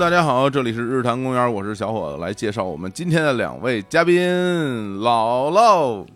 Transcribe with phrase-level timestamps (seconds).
[0.00, 4.18] 大家好，这里是日坛公园，我是小伙子，来介绍我们今天的两位嘉宾，
[5.00, 6.06] 姥姥，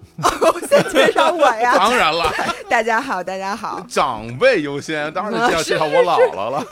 [0.66, 1.76] 先介绍我呀。
[1.76, 2.24] 当然了，
[2.66, 3.84] 大家好，大家好。
[3.86, 6.66] 长辈优先，当然得介绍介绍我姥姥了，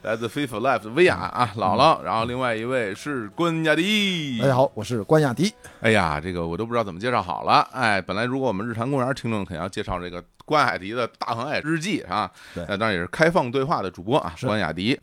[0.00, 5.52] 来自 FIFA Life 的薇娅啊，姥姥，然后另外一位是关雅迪，大家好，我是关雅迪。
[5.82, 12.64] 哎呀，这个我都不知道怎么介绍好了，哎，本来如果我们日坛公园听众肯定要介绍这个关雅迪的大航海日记啊，对。
[12.66, 14.98] 那当然也是开放对话的主播啊，关雅迪。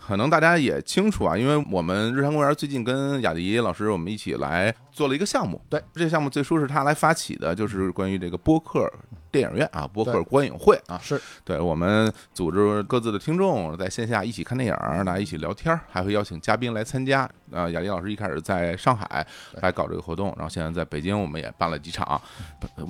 [0.00, 5.60] 可能大家也清楚啊，因为我们日常公园最近跟雅迪老师我们一起来做了一个项目。
[5.68, 8.90] 对，这个项目最初是他来发起的，就是关于这个播客
[9.30, 10.98] 电影院啊，播客观影会啊。
[11.02, 11.20] 是。
[11.44, 17.28] 对我们组织各自的听众在线下一起看电影，大家一起聊天，还会邀请嘉宾来参加。
[17.50, 19.26] 啊，雅迪老师一开始在上海
[19.62, 22.20] 来搞这个活动，然后现在在北京我们也办了几场，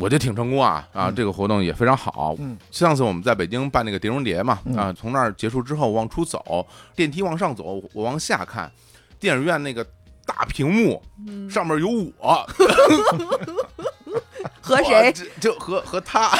[0.00, 2.34] 我觉得挺成功啊啊，这个活动也非常好。
[2.38, 4.76] 嗯，上次我们在北京办那个碟中谍嘛，嗯。
[4.76, 8.70] 啊，从那儿结束之后往出走，电梯往上走，我往下看，
[9.20, 9.86] 电影院那个
[10.26, 11.00] 大屏幕
[11.48, 12.46] 上面有我，
[14.76, 15.12] 和谁？
[15.12, 16.30] 就就和和他，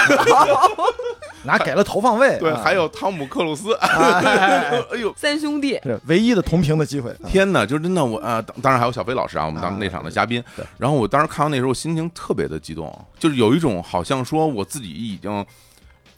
[1.44, 2.36] 拿给了投放位？
[2.40, 5.12] 对，啊还有汤姆克鲁斯， 哎哎呦。
[5.16, 5.80] 三兄弟。
[6.06, 7.14] 唯一的同屏的机会。
[7.26, 10.42] 天哪，就真的我啊，当当然还有小飞老师啊，我们当时那场的嘉宾。
[10.76, 15.44] 然后我当时看到那时候，心情特别的激动，就是有一种好像说我自己已经。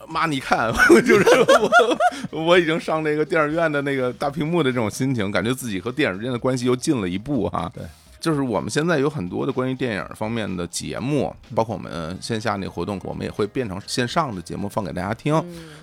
[0.09, 0.73] 妈，你看，
[1.07, 1.25] 就是
[2.33, 7.71] 我，我已经上那个电影院的那个大屏幕的这种心情，感觉自己和电影之间的关系又近了一步哈。
[7.73, 7.85] 对，
[8.21, 15.35] 就是我们现在有很多的关于电影方面的节目，包括我们线下那个活动，我们也会变成线上的节目放给大家听。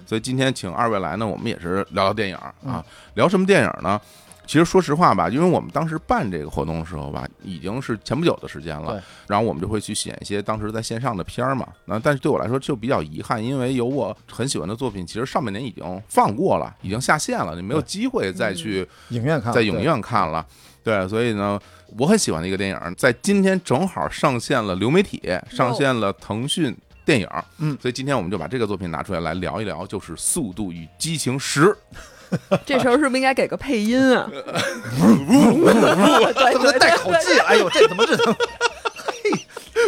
[0.06, 2.86] 所以今天请二位来呢，我们也是聊聊电影啊，
[3.16, 4.00] 聊什么电影呢？
[4.46, 11.68] 其实说实话吧，因为我们当时办这个活动的时候吧，已经是前不久的时间了对，然后我们就会去选一些当时在线上的片儿嘛。
[11.84, 20.46] 那但是对我来说就比较遗憾，因为有我很喜欢的作品，其实上半年已经放过了，已经下线了，你没有机会再去影院看，在影院看了。
[20.88, 21.60] 对，所以呢，
[21.98, 25.22] 我很喜欢的一个电影，在今天正好上线了流媒体，
[25.52, 27.28] 上线了腾讯电影。
[27.58, 31.66] 嗯，所以今天我们就把这个作品拿出来来聊一聊，就是《速度与激情十》。
[32.66, 34.30] 这时候是不是应该给个配音啊？
[36.54, 37.38] 怎么带口技？
[37.40, 38.57] 哎呦，这怎么这怎么那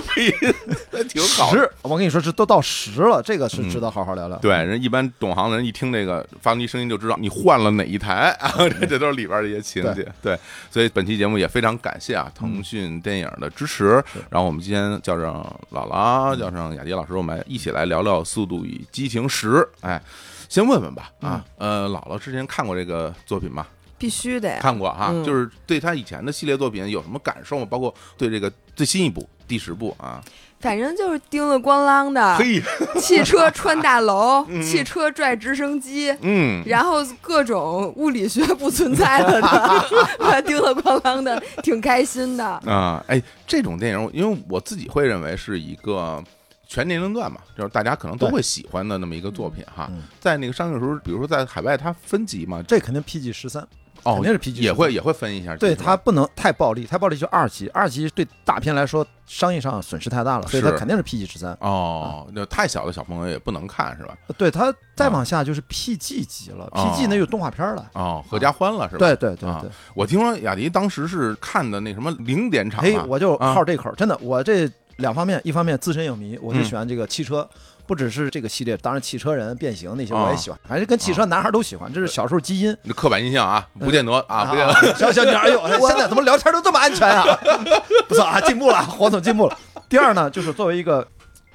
[1.07, 1.51] 挺好。
[1.51, 1.69] 十？
[1.81, 4.37] 我跟你说，这都到十了，这个是值得好好聊聊。
[4.37, 10.07] 对，人一般懂行的人一听这个发动机声音就知道你换了哪一台啊，这 这都是里边的一些情节。
[10.21, 10.37] 对，
[10.69, 14.03] 所以本期节目也非常感谢啊腾讯电影的支持。
[14.29, 15.35] 然后我们今天叫上
[15.71, 19.49] 姥姥，叫上雅迪老师，我们一起来聊聊《速度与激情十》。
[19.81, 20.01] 哎，
[20.47, 23.66] 先问问吧啊，呃，姥姥之前看过这个作品吗？
[23.97, 24.59] 必须得。
[24.61, 27.67] 看过哈，嗯就是对他以前的系列作品有什么感受吗？
[27.69, 30.21] 包括对这个最新一部第十部啊，
[30.59, 32.61] 反正就是叮了咣啷的，嘿，
[33.01, 36.15] 汽车穿大楼， 嗯汽车拽直升机。
[36.21, 42.45] 嗯，然后各种物理学不存在了的， 叮了咣啷的，挺开心的。
[42.45, 46.23] 啊，哎，这种电影，因为我自己会认为是一个
[46.67, 50.03] 全年龄段嘛，就是大家可能都会喜欢的那么一个作品哈嗯。
[50.19, 53.67] 在那个上映的时候，比如说在海外，它分级嘛，这肯定 PG 十三，
[54.03, 61.55] 哦肯定是 PG 也会也会分一下对它不能太暴力，太暴力就二级，二级对大片来说商业上损失太大了，所以它肯定是 PG 十三。
[61.61, 64.17] 哦，那太小的小朋友也不能看是吧？
[64.37, 67.89] 对，它再往下就是 PG 级了哦，PG 那就动画片了。
[67.93, 68.99] 哦，合家欢了是吧？
[68.99, 77.47] 对对对啊对，我听说雅迪当时是看的那什么零点场嘿，啊，我就啊好这口儿，真的，我这两方面，一方面资深影迷，我就嗯喜欢这个汽车，
[77.87, 82.75] 不只是这个系列，当然汽车人、变形那些啊我也喜欢，还是跟汽车男孩都喜欢，这是小时候基因。
[82.83, 84.95] 那刻板印象啊，不见得啊，不见得。
[84.95, 87.25] 小小女孩，哎呦，现在怎么聊天都这么安全啊？
[88.07, 89.57] 不错啊，进步了，黄总进步了。
[89.87, 91.05] 第二呢，就是作为一个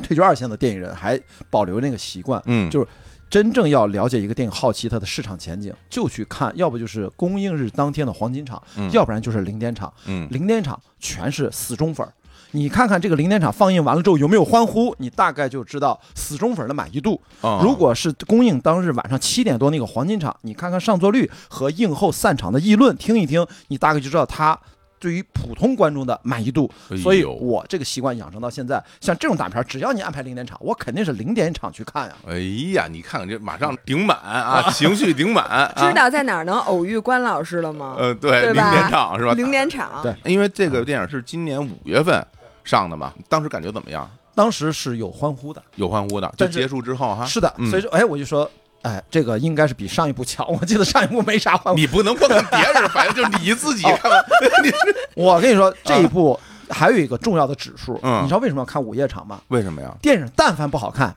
[0.02, 1.20] 退居二线的电影人，还
[1.50, 2.86] 保留那个习惯，嗯，就是
[3.30, 9.92] 真正要了解一个电影，好奇它的市场前景，就去看，要不就是公映日当天的黄金场，嗯要不然就是零点场。
[10.06, 12.12] 嗯零点场全是死忠粉儿。
[12.54, 17.20] 你看看这个零点场放映完了之后有没有欢呼，你大概就知道死忠粉的满意度。
[17.40, 24.56] 哦如果是公映当日晚上七点多那个黄金场，你看看上座率和映后散场的议论，听一听，你大概就知道他
[25.00, 26.70] 对于普通观众的满意度，
[27.02, 28.82] 所以我这个习惯养成到现在。
[29.00, 32.14] 像这种大片，只要你安排零点场，我肯定是零点场去看呀。
[32.26, 32.38] 哎
[32.72, 37.96] 呀，你看看这马上顶满啊， 情绪顶满，啊知道在哪儿能偶遇关老师了吗？
[37.98, 39.34] 呃，对，零点场是吧？
[39.34, 42.24] 零点场，对因为这个电影是今年五月份
[42.64, 44.10] 上的嘛，当时感觉怎么样？
[44.34, 48.50] 当时是有欢呼的，有欢呼的，就结束之后哈，是的，嗯所以说，哎，我就说，
[48.82, 50.44] 哎，这个应该是比上一部强。
[50.50, 51.78] 我记得上一部没啥欢呼。
[51.78, 54.10] 你不能光看别人，反正就是你自己看。
[54.64, 54.72] 你
[55.22, 56.38] 我跟你说，这一部
[56.68, 59.40] 还有一个重要的指数，嗯你知道为什么要看午夜场吗？
[59.48, 59.94] 为什么呀？
[60.02, 61.14] 电影但凡不好看，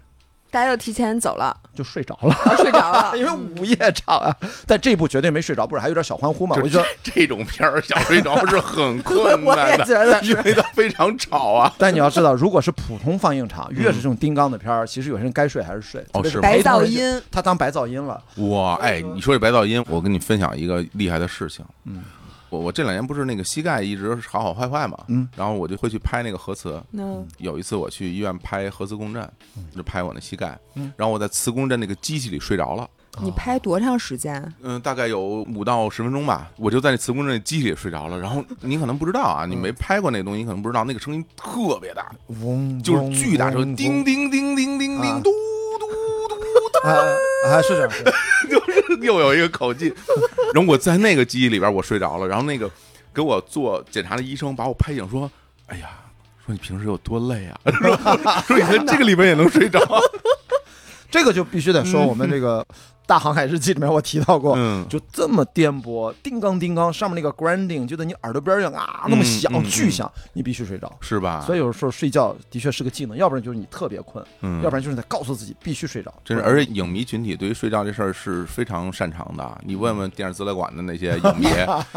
[0.49, 2.33] 大家就提前走了，就睡着了。
[2.33, 3.13] 啊睡着了。
[3.17, 4.35] 因为午夜场啊，
[4.65, 6.55] 但这部绝对没睡着，不是还有点小欢呼吗？
[6.57, 11.73] 我就说，这种片儿想睡着是很困难的， 觉得是因为它非常吵啊。
[11.77, 16.03] 但你要知道，如果是普通放映场，越是这种丁刚的片儿，其实有些人该睡还是睡。
[16.13, 18.21] 哦是白噪音，他当白噪音了。
[18.37, 21.63] 哇，哎，你说这白噪音，我跟你分享一个厉害的事情。
[21.85, 22.03] 嗯，
[22.49, 26.81] 我我这两年不是那个膝盖一直好好坏坏嘛，嗯，然后我就会去拍那个核磁。
[26.91, 29.29] 嗯，有一次我去医院拍核磁共振，
[29.75, 32.89] 就拍我那膝盖嗯，然后我在磁共振那个机器里睡着了。
[33.19, 34.53] 你拍多长时间？
[34.61, 35.19] 嗯，大概有
[35.55, 38.19] 五到十分钟吧，我就在那磁共振机器里睡着了。
[38.19, 42.11] 然后你可能不知道啊，你没拍过那东西，你可能不知道那个声音特别大，
[42.43, 45.31] 嗡，就是巨大声，叮叮叮叮叮叮啊叮，嘟
[45.79, 47.03] 嘟啊
[47.49, 47.89] 啊，是这样。
[47.89, 49.93] 是这样嘟， 又有一个口技。
[50.53, 52.69] 然后我在那个记忆里边我睡着了，然后那个
[53.13, 55.29] 给我做检查的医生把我拍醒说
[55.67, 55.89] ：“哎呀，
[56.45, 57.59] 说你平时有多累啊？
[58.47, 59.79] 说说你在这个里边也能睡着。
[61.09, 62.59] 这个就必须得说我们这个
[63.07, 70.91] 《大航海日记》里面我提到”过，嗯，就这么颠簸，叮当叮当，上面那个 grinding 就在你耳朵边儿上啊，那么响，巨响，你必须睡着。
[70.99, 71.41] 是吧？
[71.45, 76.13] 所以有时候睡觉的确是个技能，要不然就是你特别困，嗯，要不然就是得告诉自己必须睡着。
[76.25, 79.57] 真是，而且影迷群体对于睡觉这事儿是非常擅长的。
[79.63, 81.47] 你问问电视资料馆的那些影迷，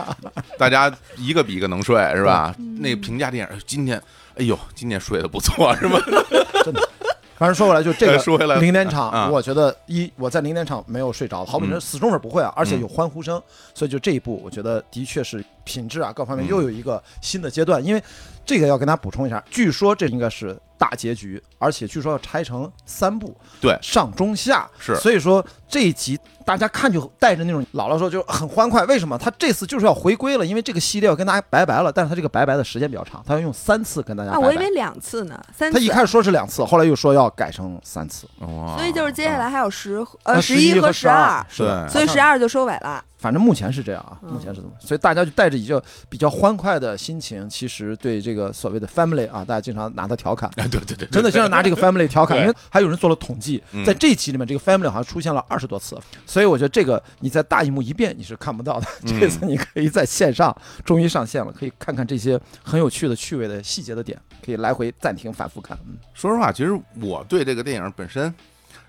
[0.56, 2.54] 大家一个比一个能睡，是吧？
[2.78, 4.00] 那个评价电影，哎今天，
[4.36, 5.98] 哎呦，今天睡得不错，是吧？
[7.40, 8.18] 反正说回来，就这个
[8.60, 8.90] 零点啊。
[8.90, 13.42] 场，我觉得一我在零点场没有睡着，好比说嗯死忠是不会啊，而且有欢呼声，
[13.72, 16.48] 所以就这一步，我觉得的确是品质啊各方面嗯。
[16.48, 17.82] 又有一个新的阶段。
[17.82, 18.02] 因为
[18.44, 29.16] 这个要跟大家补充一下，据说这应该是大结局，而且据说要拆成三部，对上中下是所以说这一集大家看就带着那种姥姥说就很欢快，为什么？
[29.16, 34.46] 他这次就是要回归了，因为这个系列要跟大家拜拜了，但是他这个拜拜的时间比较长，他要用三次跟大家啊，拜拜。
[34.46, 35.78] 我以为两次呢，三次。
[35.78, 38.26] 他一开始说是两次，后来又说要改成三次。
[38.40, 43.04] 哦所以就是接下来还有十啊呃十一和十二，是所以十二就收尾了。
[43.18, 60.54] 反正目前是这样啊，嗯目前是这么，所以大家就带着一个比较欢快的心情，其实对这个所谓的 family 啊，大家经常拿它调侃，哎，对对对，真的经常拿这个 family 调侃，因为还有人做了统计嗯，在这一期里面，这个 family 好像出现了二十多次，所以我觉得这个你在大荧幕一遍你是看不到的，嗯这次你可以在线上
[60.84, 65.78] 终于上线了，可以看看这些很有趣的趣味的细节的点，可以来回暂停反复看。
[65.86, 68.32] 嗯，说实话，其实我对这个电影本身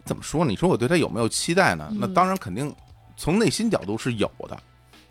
[0.06, 0.50] 怎么说呢？
[0.52, 1.90] 你说我对它有没有期待呢？
[2.00, 2.74] 那嗯当然肯定
[3.16, 4.58] 从内心角度是有的。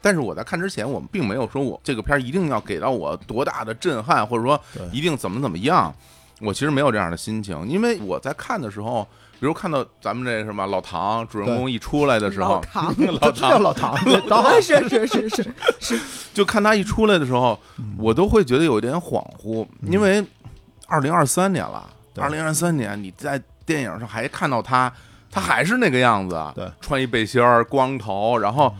[0.01, 4.61] 但是我在看之前，我们并没有说我这个片儿一定要给到我多大的震撼，或者说
[4.93, 5.95] 一定怎么怎么样。
[6.41, 9.07] 我其实没有这样的心情，因为我在看的时候，
[9.39, 13.63] 比如看到咱们这什么老唐主人公一出来的时候，唐， 老唐。
[13.63, 14.63] 老唐， 老唐。
[14.63, 16.01] 是是是是是，
[16.33, 17.95] 就看他一出来的时候，嗯。
[17.99, 20.25] 我都会觉得有一点恍惚，因为
[20.87, 22.25] 二零二三年了，对。
[22.25, 24.91] 二零二三年你在电影上还看到他，
[25.31, 28.75] 他还是那个样子，对，嗯穿一背心儿，光头，然后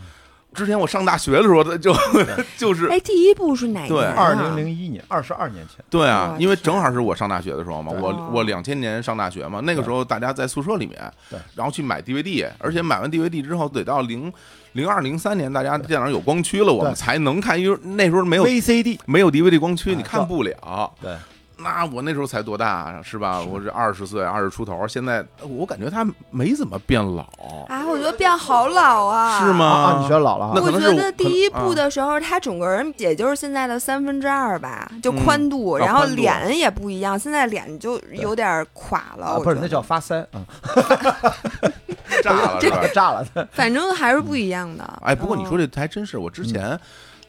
[0.53, 1.95] 之前我上大学的时候，他就
[2.59, 4.15] 就是哎，第一部是哪对年啊？
[4.23, 8.01] 二零零一年，二十二年前，对啊，因为正好是我上大学的时候嘛，对。
[8.03, 8.31] 我哦。
[8.33, 10.99] 我两千年上大学嘛，那个时候大家在宿舍里面，
[11.31, 14.33] 对，然后去买 DVD，而且买完 DVD 之后得到零
[14.73, 20.93] 零二零三年，大家电脑有光驱了，我们才能看，因为那时候没有 VCD，没有 DVD 光驱，哎你看不了。
[21.01, 21.15] 对，
[21.63, 23.41] 那我那时候才多大是吧？
[23.41, 27.23] 我这二十岁，二十出头，现在我感觉他没怎么变老，
[27.69, 29.67] 啊，我觉得变好老啊，是吗？
[29.67, 39.27] 啊，你觉得老了我觉得第一部的时候，他整个人也就是现在的三分之二吧，就宽度，然后脸也不一样，现在脸就有点垮了。
[39.27, 40.41] 啊，不是，那叫发腮啊，
[42.23, 42.81] 炸了 是吧？
[42.95, 43.27] 炸了。
[43.53, 45.01] 反正还是不一样的。
[45.03, 46.79] 哎，不过你说这这还真是，我之前。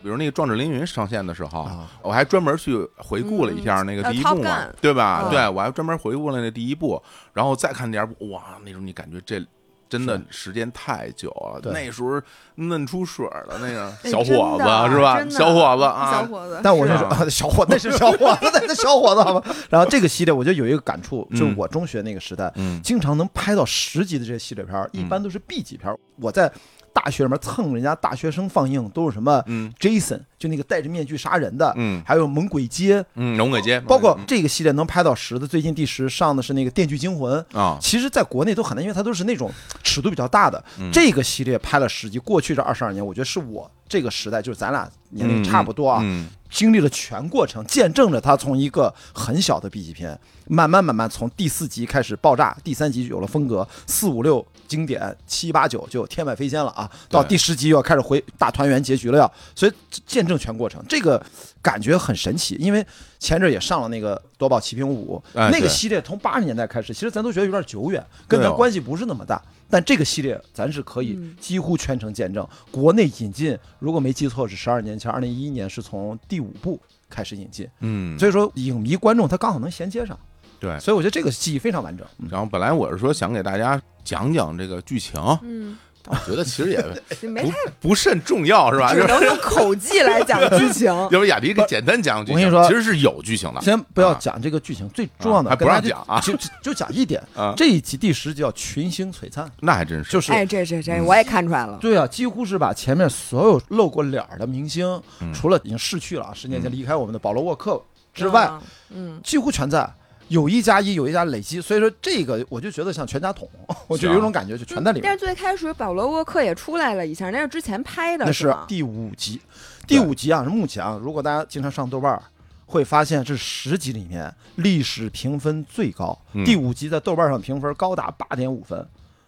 [0.02, 1.88] 比如那个《壮志凌云》上线的时候，啊。
[2.02, 5.24] 我还专门去回顾了一下那个第一部呃嘛对吧？
[5.26, 5.32] 嗯。
[5.32, 7.02] 对我还专门回顾了那第一部，
[7.34, 9.44] 然后再看第二部，哇，那时候你感觉这
[9.90, 11.74] 真的时间太久了，对。
[11.74, 12.22] 那时候
[12.56, 15.20] 嫩出水儿了，那个哎小伙子是吧？
[15.30, 17.30] 小伙子啊，小伙子，但我是是说，啊。
[17.30, 19.54] 小伙那是小伙子，那是小伙子？
[19.70, 22.82] 然后这个系列，我就有一个感触，嗯就是我中学那个时代，嗯。
[22.82, 25.94] 经常能拍到十集的这些系列片，一般都是 B 级片。
[26.16, 26.50] 我在
[26.94, 29.72] 大学里面蹭人家大学生放映，都是什么嗯。
[29.80, 32.02] Jason，就那个戴着面具杀人的，嗯。
[32.06, 39.52] 还有猛鬼街，嗯，龙鬼街，包括这个系列能拍到十的，最近第十上的是那个《电锯惊魂》啊，其实在国内都很难，因为它都是那种
[39.84, 40.64] 尺度比较大的。
[40.80, 40.90] 嗯。
[40.92, 59.74] 这个系列拍了十集，过去这二十二年，我觉得是我这个时代，就是咱俩年龄差不多啊，嗯经历了全过程，见证着它从一个很小的 B 级片，慢慢慢慢从第四集开始爆炸，第三集有了风格，四五六经典，七八九就天外飞仙了啊，到第十集又要开始回大团圆结局了要，所以
[60.06, 61.22] 见证全过程，这个
[61.62, 62.86] 感觉很神奇，因为
[63.20, 69.42] 前阵也上了那个夺宝奇兵五，那个系列从八十年代开始，其实咱都觉得有点久远，跟咱关系不是那么大。
[69.70, 71.36] 但这个系列咱是可以嗯。
[71.40, 72.46] 几乎全程见证。
[72.72, 80.18] 国内引进，如果没记错是十二年前，二零一一年是从第五部开始引进，嗯，所以说影迷观众他刚好能衔接上，
[80.62, 80.80] 对。
[80.80, 82.08] 所以我觉得这个记忆非常完整。
[82.20, 85.78] 嗯然后本来我是说想给大家讲讲这个剧情，嗯，
[86.08, 86.84] 我觉得其实也
[87.28, 88.94] 没太，不甚重要，是吧？
[88.94, 90.86] 只能用口技来讲剧情。
[91.12, 101.78] 要不雅迪给简单讲剧情，我跟你说其实是有剧情的，先不要讲这个剧情，最重要的不跟大家让讲啊就就就讲一点 啊，这一集第十集叫群星璀璨，那还真是，就是哎，这这这我也看出来了。
[101.82, 107.82] 对啊，几乎是把前面所有露过脸儿的明星，嗯除了已经逝去了啊，十年前离开我们的保罗沃克
[108.14, 109.88] 之外，啊，嗯，几乎全在。
[110.32, 113.50] 有一加一，有一加累积，所以说这个我就觉得像全家桶，
[113.88, 115.04] 我就有一种感觉，就全在里面。
[115.04, 118.56] 但是最开始保罗沃克也出来了一下，那是之前拍的，那是？
[118.66, 119.42] 第五集，
[119.86, 122.24] 第五集啊是目前啊，如果大家经常上豆瓣儿，
[122.66, 128.80] 会发现这十集里面历史评分最高，嗯第五集在豆瓣上评分高达八点五分，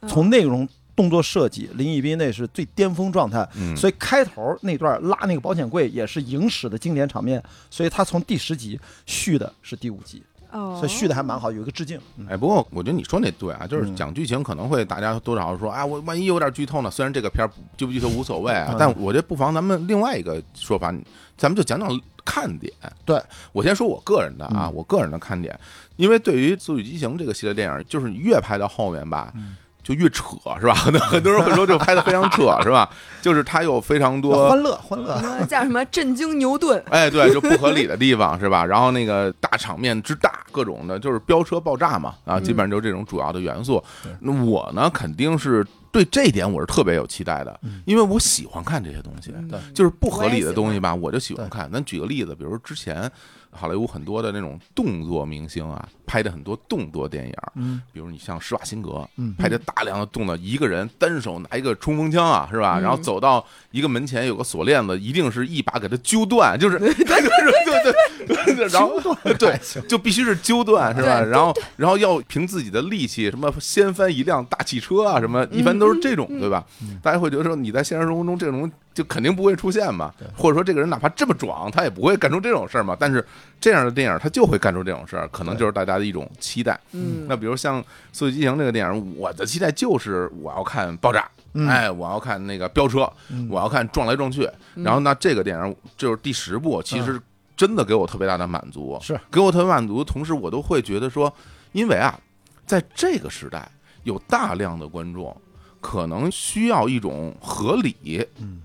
[0.02, 0.68] 嗯从内容。
[0.96, 10.22] 动作设计，林奕斌那是最巅峰状态，嗯所以开头那段拉那个保险柜也是影史的经典场面，所以他从第十集续的是第五集，
[10.54, 12.00] 哦，所以续的还蛮好，有一个致敬。
[12.18, 16.90] 嗯哎，不过我觉得你说那对啊，就是嗯讲剧情可能会大家多少说啊，我万一有点剧透呢？
[16.90, 20.94] 虽然这个片儿剧不剧透无所谓啊嗯，但我觉得不妨咱们另外一个说法，
[21.36, 22.72] 咱们就讲讲看点。
[23.04, 25.60] 对我先说我个人的啊，嗯我个人的看点，
[25.96, 29.34] 因为对于《速度与激情》这个系列电影，就是你越拍到后面吧。
[29.36, 30.74] 嗯就越扯是吧？
[30.74, 32.90] 很 多很多人会说这拍的非常扯 是吧？
[33.22, 36.82] 就是它有非常多欢乐欢乐叫什么 震惊牛顿？
[36.90, 38.66] 哎，对，就不合理的地方是吧？
[38.66, 43.84] 然后那个大场面之大，各种的，就是飙车爆炸嘛，啊，基本上就是这种主要的元素。
[44.20, 51.70] 那我呢，肯定是对这一点我是特别有期待的，因为我喜欢看这些东西，对就是不合理的东西吧，我就喜欢看。
[51.72, 53.10] 咱举个例子，比如之前
[53.52, 62.78] 好莱坞很多的那种动作明星啊，拍的很多动作电影，嗯，比如你像施瓦辛格，嗯拍的大量的动作，一个人单手拿一个冲锋枪啊，是吧？
[62.80, 67.94] 嗯然后走到一个门前有个锁链子，一定是一把给他揪断，就是 对对对
[68.28, 69.02] 对对，然后
[69.40, 71.20] 对就必须是揪断，是吧？
[71.20, 76.64] 然后然后要凭自己的力气，什么掀翻一辆大汽车啊，什么一般都是这种，对吧？
[77.02, 82.96] 大家会觉得说你在现实生活中这种就肯定不会出现嘛，或者说这个人哪怕这么壮，他也不会干出这种事儿嘛。
[83.00, 83.26] 但是
[83.60, 86.78] 这样的电影他就会干出这种事儿，可能就是大家的一种期待。
[86.92, 87.82] 嗯，那比如像
[88.12, 94.44] 《速度与激情》这个电影，我的期待就是我要看爆炸，嗯哎，我要看那个飙车，嗯我要看撞来撞去。
[94.76, 97.20] 嗯然后那这个电影就是第十部，其实
[97.56, 100.04] 真的给我特别大的满足，是给我特别满足。
[100.04, 101.34] 同时，我都会觉得说，
[101.72, 102.20] 因为啊，
[102.66, 103.72] 在这个时代，
[104.04, 105.36] 有大量的观众
[105.80, 108.28] 可能需要一种合理。
[108.40, 108.62] 嗯，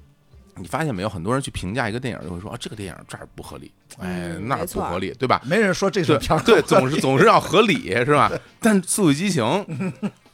[0.61, 1.09] 你发现没有？
[1.09, 5.41] 很多人去评价一个电影，就会说啊，这个电影这儿不合理，哎，那儿不合理，对吧？
[5.45, 8.31] 没人说这是对片儿对，总是总是要合理 是吧？
[8.61, 9.45] 但《速度与激情》，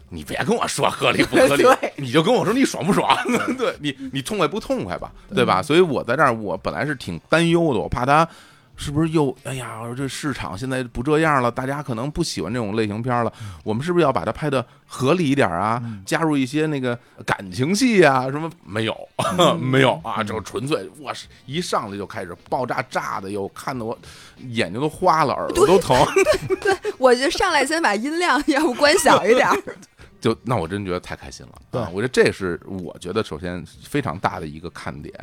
[0.08, 1.64] 你别跟我说合理不合理，
[1.96, 3.16] 你就跟我说你爽不爽，
[3.58, 5.62] 对你你痛快不痛快吧，对吧？
[5.62, 8.28] 所以我在这儿，我本来是挺担忧的，我怕他。
[8.76, 9.80] 是不是又哎呀？
[9.96, 13.32] 这市场现在不这样了，大家可能不喜欢这种类型片了。
[13.62, 15.82] 我们是不是要把它拍的合理一点啊？
[16.04, 18.24] 加入一些那个感情戏啊？
[18.30, 18.96] 什么没有？
[19.60, 20.22] 没有啊？
[20.24, 23.96] 就纯粹我，是一上来就开始爆炸炸的，又看得我
[24.48, 25.96] 眼睛都花了，耳朵都疼。
[26.60, 29.48] 对我就上来先把音量要不关小一点。
[30.20, 31.52] 就那我真觉得太开心了。
[31.70, 35.14] 对啊，我觉得这是我觉得首先非常大的一个看点。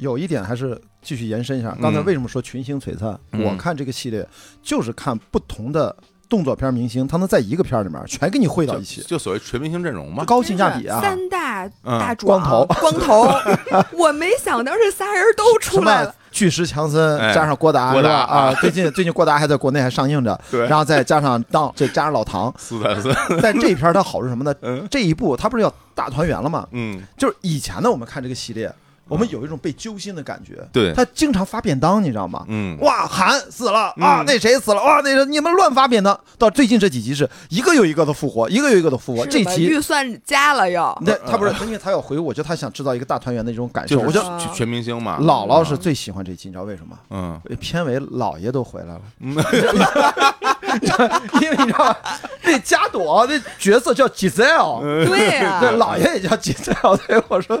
[0.00, 3.18] 有一点还是继续延伸一下，刚才嗯为什么说群星璀璨？
[3.32, 4.26] 嗯我看这个系列
[4.62, 5.94] 就是看不同的
[6.28, 10.24] 动作片明星，他能在一个片里面全给你汇到一起，就所谓全明星阵容嘛。
[10.24, 11.00] 高性价比啊！
[11.00, 13.28] 三大嗯大壮光头光头，
[13.96, 16.14] 我没想到这仨人都出来了。
[16.32, 18.22] 巨石强森哎加上郭达郭达是吧？
[18.22, 24.54] 啊啊，最近最近郭达还在国内还上映着，对然后再加上当这加上老唐，斯坦森， 但这一片儿它好是什么呢？
[24.62, 26.64] 嗯这一部它不是要大团圆了吗？
[26.70, 28.72] 嗯，就是以前呢，我们看这个系列
[29.10, 30.66] 我们有一种被揪心的感觉。
[30.72, 32.44] 对他经常发便当，你知道吗？
[32.48, 34.24] 嗯，哇，喊死了啊嗯！
[34.24, 34.80] 那谁死了？
[34.82, 36.18] 哇，那个你们乱发便当。
[36.38, 39.26] 到最近这几集是一个又一个的复活，一个又一个的复活。
[39.26, 43.96] 这集预算加了又，那他不是，因为他要回，我觉得他想制造一个大团圆的这种感受。
[43.96, 46.96] 就是我觉得全明星嘛，姥姥是最喜欢这集，你知道为什么？
[47.10, 49.00] 嗯，片尾姥爷都回来了，
[51.40, 51.96] 因为你知道吗？
[52.42, 57.60] 那加朵那角色叫 Giselle，对呀、对，姥爷也叫 Giselle，所以我说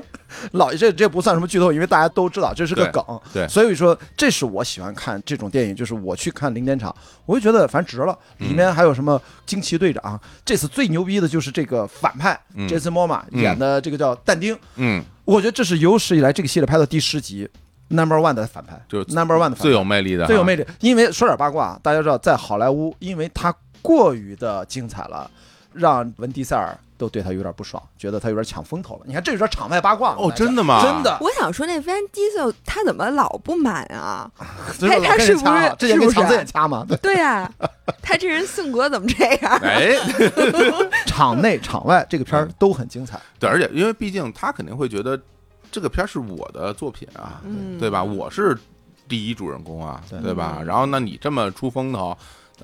[0.52, 3.04] 老爷这这不算什么剧透，因为大家都知道这是个梗。
[3.32, 3.46] 对。
[3.48, 6.94] 所以说这是我喜欢看这种电影，就是我去看零点场，
[7.26, 8.16] 我就觉得反正值了。
[8.38, 12.68] 里面还有什么惊奇队长，这次最牛逼的就是这个反派嗯。
[12.68, 13.42] Jason Momoa 嗯。
[13.42, 17.48] 演的这个叫但丁，嗯，我觉得这是有史以来这个系列拍到第十集
[17.90, 20.64] Number One 的反派，就是 Number One 的反派最有魅力的，最有魅力。
[20.80, 25.30] 因为说点八卦，大家知道，在好莱坞，因为他过于的精彩了，
[25.72, 29.00] 让文迪塞尔都对他有点不爽，觉得他有点抢风头了。
[29.06, 30.82] 你看，这有点场外八卦哦，真的吗？
[30.82, 34.30] 真的，我想说，那 Van Diesel 他怎么老不满啊？
[34.78, 36.84] 这老跟人他是不是之前跟是不是强子也掐嘛？
[36.86, 37.50] 对，对呀、
[38.02, 39.58] 他这人性格怎么这样？
[39.62, 39.96] 哎，
[41.06, 43.18] 场内场外这个片儿都很精彩。
[43.38, 45.18] 对，而且因为毕竟他肯定会觉得
[45.70, 48.02] 这个片儿是我的作品啊，嗯，对吧？
[48.02, 48.56] 我是
[49.08, 50.56] 第一主人公啊，对对吧？
[50.60, 52.16] 嗯然后那你这么出风头，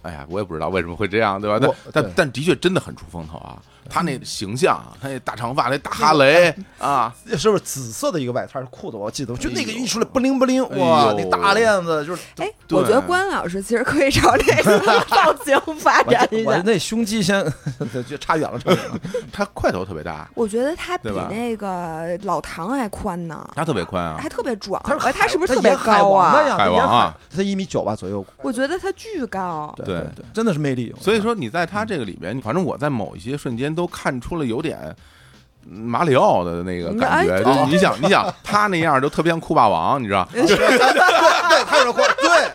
[0.03, 1.59] 哎呀，我也不知道为什么会这样，对吧？
[1.93, 3.63] 但但但的确真的很出风头啊！
[3.89, 8.97] 他那形象，他那大长发，那大哈雷啊，是不是紫色的一个外套是裤子？
[8.97, 12.23] 我记得，就那个一出来不灵不灵，哎哇，那大链子就是。
[12.37, 14.79] 哎，我觉得关老师其实可以朝这个
[15.09, 16.51] 造型发展一下。
[16.51, 17.43] 我那胸肌先
[18.09, 19.01] 就差远了，差远了。
[19.33, 24.81] 他块头特别大，我觉得他比那个老唐还宽呢，他特别宽啊还，特别壮。
[24.85, 26.33] 他哎他是不是特别高啊？
[26.57, 28.25] 海王啊，他一米九吧左右。
[28.43, 29.73] 我觉得他巨高。
[29.77, 30.95] 对对对，真的是魅力。
[31.01, 34.97] 所以说你在他这个里边，反正我在某一些瞬间都看出了有点。
[35.69, 40.47] 马里奥的那个感觉，哎就是你想，你想他那样就特别像酷霸王，你知道， 对，
[41.65, 42.51] 他有点酷，对，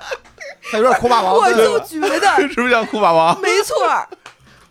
[0.72, 3.38] 他有点酷霸王，我就觉得 是不是像酷霸王？
[3.42, 4.08] 没错儿。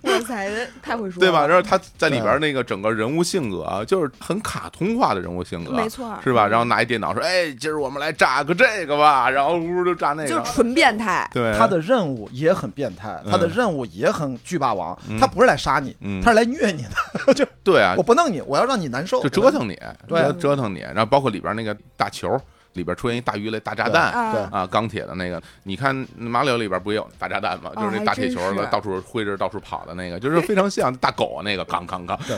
[0.02, 0.48] 哇塞，
[0.82, 1.46] 太会说了，对吧？
[1.46, 6.46] 然后他在里边那个整个人物性格啊，就是很卡通化的人物性格，没错是吧？
[6.46, 11.28] 然后拿一电脑说：“哎，今儿我们来炸个这个吧。”然后呜就炸那个，就是纯变态。
[11.32, 16.82] 对他的任务也很变态，他的任务也很巨霸王，他不是来杀你，嗯他是来虐你
[17.26, 19.78] 的， 就对啊我，不弄你，我要让你难受，就折腾你，
[20.08, 20.80] 对折折腾你。
[20.80, 22.40] 然后包括里边那个大球，
[22.74, 24.12] 里边出现一大鱼雷、大炸弹。
[24.12, 27.70] 啊对啊，钢铁的那个，你看马里奥里边不也有大炸弹吗？
[27.74, 32.18] 哦就是那大铁球的到处挥着、到处跑的那个，就是非常像大狗那个，刚刚刚。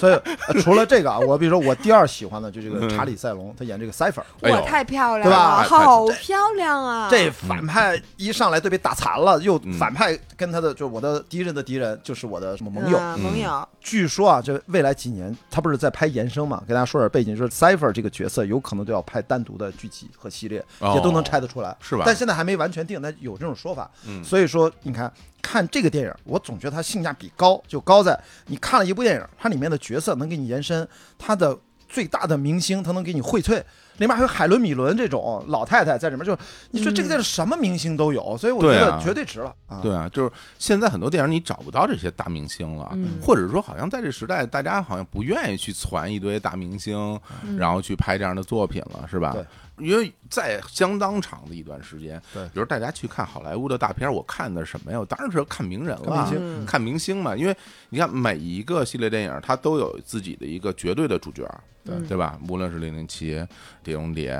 [0.00, 0.14] 所以
[0.48, 7.08] 呃除了这个啊，我比如说我第二喜欢的就这个嗯查理塞隆，他演这个 Cipher，哎呦哇，太漂亮对吧了，好漂亮啊！
[7.10, 12.98] 这反派一上来都被打残了，又嗯反派跟他的就是我的敌人的敌人就是我的什么盟友。
[12.98, 16.62] 嗯盟友，据说啊，这未来几年他不是在拍延伸嘛？
[16.66, 23.90] 给大家说点背景，就是 Cipher 这个角色有可能都要拍单独的剧集和系列，哦也都能拆得出来，是吧但现在还没完全定，但有这种说法。
[24.06, 25.12] 嗯所以说你看
[25.42, 30.86] 看这个电影，我总觉得它性价比高，就高在你看了一部电影，它里面的角色能给你延伸，
[31.18, 33.62] 它的最大的明星它能给你荟萃。
[33.98, 36.36] 里面还有海伦米伦这种老太太在里面，就
[36.70, 39.80] 你说这个电影什么明星都有，所以我觉得绝对值了啊！
[39.82, 49.32] 对啊，就是现在很多电影你找不到这些大明星了，嗯或者说好像在这时代，大家好像不愿意去攒一堆大明星，嗯然后去拍这样的作品了，是吧？
[49.32, 49.44] 对。
[49.78, 55.00] 因为在相当长的一段时间，对比如大家去看好莱坞的大片，我看的什么呀？
[55.00, 57.34] 我当然是看名人了，看明星嗯看明星嘛。
[57.36, 57.56] 因为
[57.88, 61.42] 你看每一个系列电影，它都有自己的一个绝对的主角，
[61.84, 62.38] 对对吧？
[62.48, 63.44] 无论是零零七、
[63.82, 64.32] 碟中谍、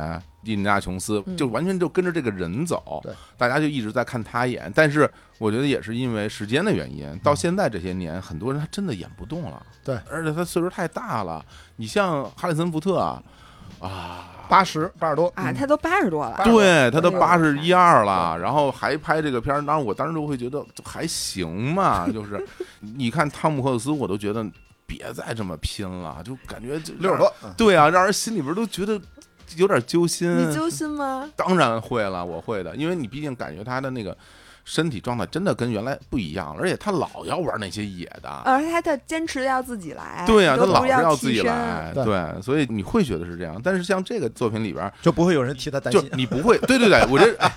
[0.45, 4.71] 印第安琼斯，嗯就完全就跟着这个人走对，大家就一直在看他演。
[4.75, 9.67] 但是我觉得也是因为时间的原因，到现在这些年，很多人他真的演不动了。
[9.83, 11.45] 对，而且他岁数太大了。
[11.77, 13.23] 你像哈里森福特啊，
[13.81, 22.45] 啊，八十八十多啊，他都八十多了，对他都八十一二了，然后还拍这个片儿，当然我当时就会觉得还行嘛，就是
[22.81, 24.45] 你看汤姆克鲁斯，我都觉得
[24.87, 27.53] 别再这么拼了，就感觉就六十多，嗯。
[27.57, 29.01] 对啊，让人心里边都觉得
[29.57, 30.37] 有点揪心。
[30.37, 31.29] 你揪心吗？
[31.37, 34.17] 当然会了，我会的，因为你毕竟感觉他的那个
[34.65, 38.29] 身体状态真的跟原来不一样了，而且他老要玩那些野的。
[38.45, 43.61] 而且他他坚持要自己来，对呀、他老是要要自己来，对对，所以你会觉得是这样。
[43.63, 46.11] 但是像这个作品里边，就不会有人替他担就心。
[46.15, 47.53] 你不会，对对对，我这、哎、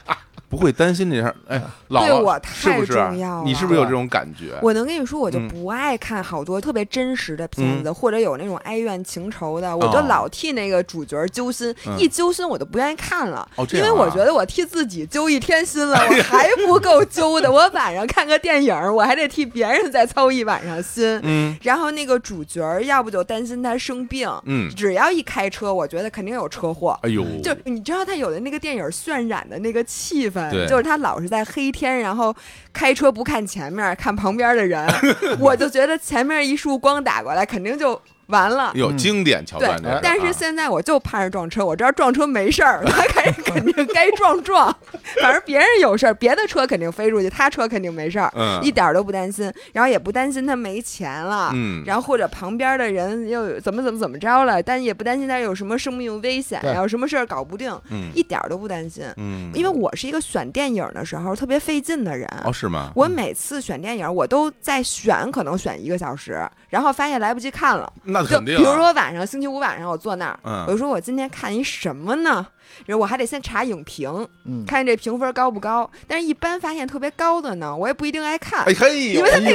[0.57, 1.35] 不不会担心这事儿。
[1.47, 3.43] 哎，老对我姥是不太是重要了？
[3.45, 4.57] 你是不是有这种感觉？
[4.63, 17.51] 我能跟你说，我就嗯不爱看好多特别真实的片子，或者有那种哀怨情仇的，我哦就老替那个主角揪心，嗯一揪心我就不愿意看了，哦啊因为我觉得我替自己揪一天心了， 我还不够揪的。
[17.51, 21.19] 我晚上看个电影，我还得替别人再操一晚上心。
[21.23, 26.97] 嗯然后那个主角儿要不就担心他生病，嗯，只要一开车，我觉得肯定有车祸。
[27.03, 32.35] 哎呦，就你知道他有的那个电影渲染的那个气氛对，就是他老是在黑天，然后
[32.73, 34.87] 开车不看前面，看旁边的人，
[35.39, 38.71] 我就觉得前面一束光打过来，肯定就完了。
[38.75, 40.31] 有嗯经典桥对段这个，，但是啊。
[40.31, 44.73] 现在我就盼着撞车，我知道撞车没事儿， 他肯定肯定该撞撞，
[45.21, 48.59] 反正别人有事儿，别的车肯定飞出去，他车肯定没事儿，嗯。
[48.63, 56.71] 一点儿都不担心，然后也不担心他没钱了，嗯，然后或者旁边的人又怎么怎么怎么着了，但也不担心他有什么生命危险对。
[56.71, 58.11] 呀，有什么事儿搞不定，嗯。
[58.13, 59.05] 一点儿都不担心。
[59.17, 62.91] 嗯，因为我是一个选电影的时候特别费劲的人，哦是吗？
[62.95, 67.91] 我每次选电影，我都在选，可能选一个小时，然后发现来不及看了。
[68.23, 72.45] 就那肯定啊，比如说晚上星期五晚上我坐那儿，嗯我就说我今天看一什么呢？
[72.85, 75.89] 然后我还得先查影评，嗯，看这评分高不高。
[76.07, 78.63] 但是一般发现特别高的呢，我也不一定爱看。
[78.65, 79.53] 哎嘿，因为他那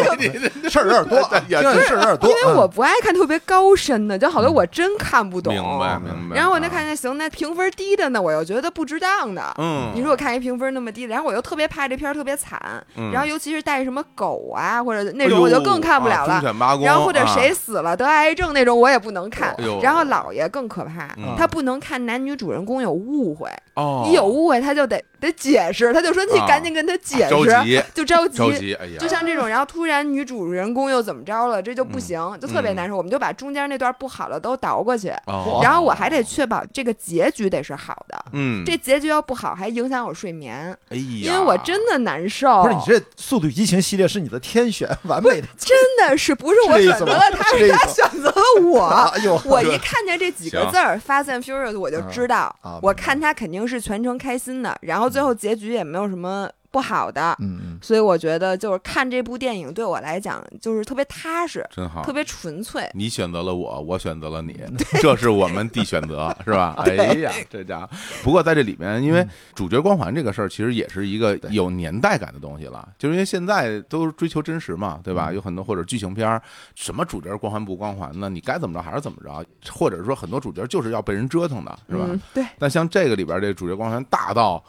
[0.63, 5.53] 个事儿有点多啊，呀听着事儿有点多，因为我嗯不爱看特别高深的，就好多我真看不懂。
[5.53, 6.37] 明白明白。
[6.37, 9.55] 然后我那看看见行，那评分低的呢，我又觉得不值当的。
[9.59, 12.61] 嗯，你说我看一评分那么低的，然后我又特别怕这片儿特别惨，
[12.97, 16.41] 嗯然后尤其是带什么狗啊或者那种，我就更看不了了。
[16.41, 19.65] 犬八公，然后或者啊谁死了得癌症那种，我也不能看哎。
[19.83, 26.47] 然后姥爷更可怕嗯，他不能看男女主人公有误会，哦，你有误会他就得得解释，他就说你啊。
[26.47, 27.83] 赶紧跟他解着释，急。
[27.95, 28.37] 就着急。
[28.37, 32.01] 着急，哎呀，就像这种，然后突然女主人公又怎么着了，这就不嗯。
[32.01, 32.97] 行，就特别难受。
[32.97, 38.25] 我们就把中间那段不好的都倒过去，哦，然后我还得确保这个结局得是好的。
[38.33, 42.63] 嗯，这结局要不好，还影响我睡眠，哎呀，因为我真的难受。
[42.63, 45.47] 不是你这《速度与激情》系列是你的天选，完美的。
[45.59, 48.85] 真的是不是我选择了他， 是他选择了我。
[48.87, 62.13] 哎呦，我一看见这几个字儿 “Fast and Furious”，我就知道啊啊，我看他肯定是全程开心的，然后最后结局也没有什么不好的，嗯嗯，所以我觉得就是看这部电影对我来讲就是特别踏实，真好特。
[62.13, 62.91] 别纯粹。
[62.95, 64.59] 你选择了我，我选择了你，
[65.01, 66.75] 这是我们的选择， 是吧？
[66.79, 67.89] 哎呀，这家伙！
[68.23, 75.33] 不过在这里面，因为主角光环这个事儿，其实也是一个有年代感的东西了，就是因为现在都追求真实嘛，对吧？
[75.33, 76.43] 有很多或者剧情片儿，
[76.75, 78.29] 什么主角光环不光环呢？
[78.29, 82.05] 你该怎么着还是怎么着，或者说很多主角就是要被人折腾的，是吧？
[82.09, 84.63] 嗯，对，但像这个里边这主角光环大到，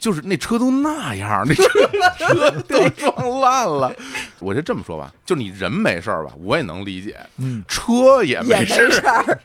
[0.00, 1.64] 就是那车都那样，那车
[2.18, 3.94] 车都撞烂了。
[4.38, 9.40] 我就这么说吧，就你人没事儿吧，我也能理解，嗯，车也也没事儿，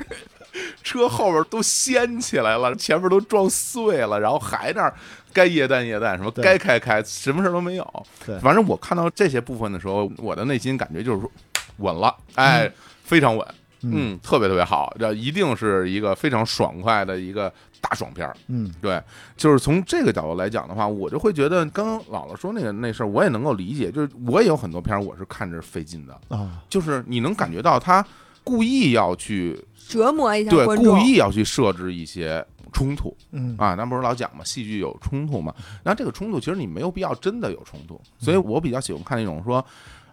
[0.83, 4.93] 车后边都掀起来了，前面都撞碎了，然后还那儿
[5.31, 8.05] 该液氮液氮，什么该开开，什么事儿都没有。
[8.25, 11.31] 对反正我看到这些部分的时候，我的内心感觉就是说
[11.77, 12.69] 稳了，哎，
[13.03, 13.45] 非常稳。
[13.81, 17.49] 嗯，特别特别好，这一定是一个非常爽快的一个
[17.81, 18.35] 大爽片儿。
[18.47, 19.01] 嗯，对，
[19.37, 23.91] 就是从这个角度来讲的话，我就会觉得刚刚姥姥说那个那事儿，我也能够理解。
[23.91, 28.05] 就是我也有很多片儿，我是看着费劲的，啊，就是你能感觉到他
[28.43, 35.53] 故意要去折磨一下对观众，故意要去设置一些冲突嗯啊，那不是老讲嘛，戏剧有冲突嘛。
[35.83, 39.63] 然后这个冲突其实你没有必要真的有冲突，所以我比较喜欢看那种说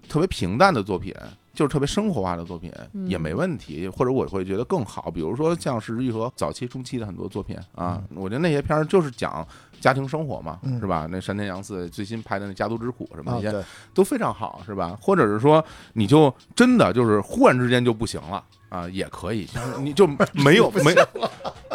[0.09, 1.15] 特别平淡的作品。
[1.57, 5.11] 就是特别生活化的作品嗯也没问题，或者我会觉得更好。
[5.11, 9.43] 比如说像是玉和早期、中期的很多作品啊，我觉得那些片儿就是讲
[9.81, 11.07] 家庭生活嘛，嗯是吧？
[11.11, 13.65] 那山田洋次最新拍的那《家族之苦》什么啊，那些对，
[13.95, 14.95] 都非常好，是吧？
[15.01, 15.65] 或者是说，
[15.95, 20.95] 你就真的就是忽然之间就不行了啊，也可以， 就是你就没有 没，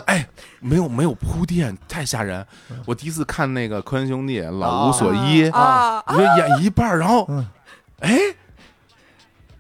[0.06, 0.24] 哎，
[0.60, 2.46] 没有没有铺垫，太吓人。
[2.86, 7.44] 我第一次看那个科恩兄弟老无所依，啊，我就演一半儿，然后嗯
[8.02, 8.20] 哎，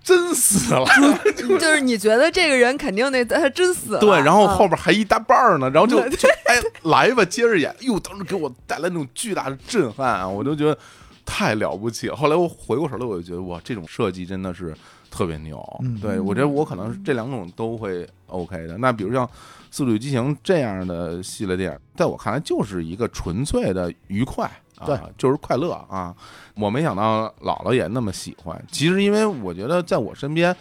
[0.03, 0.85] 真死了，
[1.37, 10.77] 就是你觉得这个人肯定那他真死了，对，然后啊后边还一大半儿呢，然后就 就哎来吧，接着演，哟，当时给我带来那种巨大的震撼啊，我就觉得
[11.25, 12.15] 太了不起了。
[12.15, 14.75] 后来我回过神来，我就觉得哇，这种设计真的是
[15.11, 15.63] 特别牛。
[15.83, 18.77] 嗯对我觉得我可能是这两种都会 OK 的。
[18.79, 19.25] 那比如像
[19.69, 24.49] 《速度与激情》这样的系列电影，在我看来就是一个纯粹的愉快。
[24.85, 26.15] 对啊，就是快乐啊！
[26.55, 28.59] 我没想到姥姥也那么喜欢。
[28.71, 30.55] 其实，因为我觉得在我身边，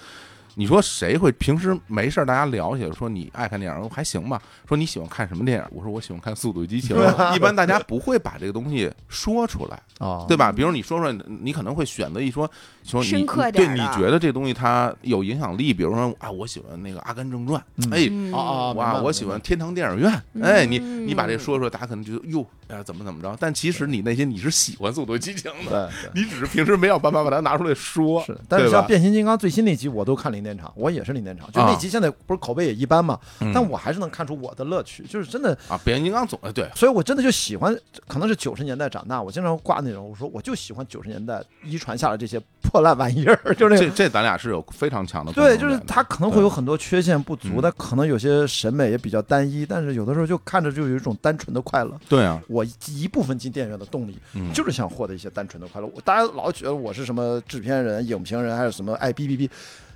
[0.55, 4.41] 你说谁会平时没事儿大家聊起来说你爱看电影还行吧？
[4.69, 5.65] 说你喜欢看什么电影？
[5.71, 6.97] 我说我喜欢看《速度与激情》。
[7.35, 10.51] 一般大家不会把这个东西说出来，啊，对吧？
[10.53, 12.51] 比如你说说，你可能会选择一说
[12.91, 18.09] 说你深刻对点对你觉得这东西它有影响力，比如说啊，我喜欢那个《阿甘正传》，嗯哎。
[18.11, 20.11] 嗯啊哇，我喜欢天堂电影院。
[20.35, 23.37] 嗯哎，你你把这说说，大家可能觉得哟，哎呀，怎么怎么着？
[23.39, 25.91] 但其实你内心你是喜欢《速度与激情》的。
[26.15, 28.23] 你只是平时没有办法把它拿出来说。
[28.25, 37.77] 是，但是像变形金刚最新那集我都看零点场，我也是零点场，就啊那集现在不是口碑也一般嘛，嗯但我还是能看出我的乐趣，就是真的，啊，变形金刚总哎对，所以我真的就喜欢，
[38.07, 43.87] 可能是九十年代长大，我经常挂那种，我说我就喜欢九十年代遗传下来这些破烂玩意儿， 就是那个。
[43.87, 51.99] 这这咱俩是有非常强的共对，就是它可能会有很多缺陷不足嗯的，可能有些审美也比较单一，但是有的时候就看着就有一种单纯的快乐。
[52.09, 55.91] 对啊，我一部分进电影院的动力嗯就是想获得一些单纯的快乐。
[55.95, 59.49] 我大家老觉得我是什么制片人、影评人，还是什么爱哔哔哔。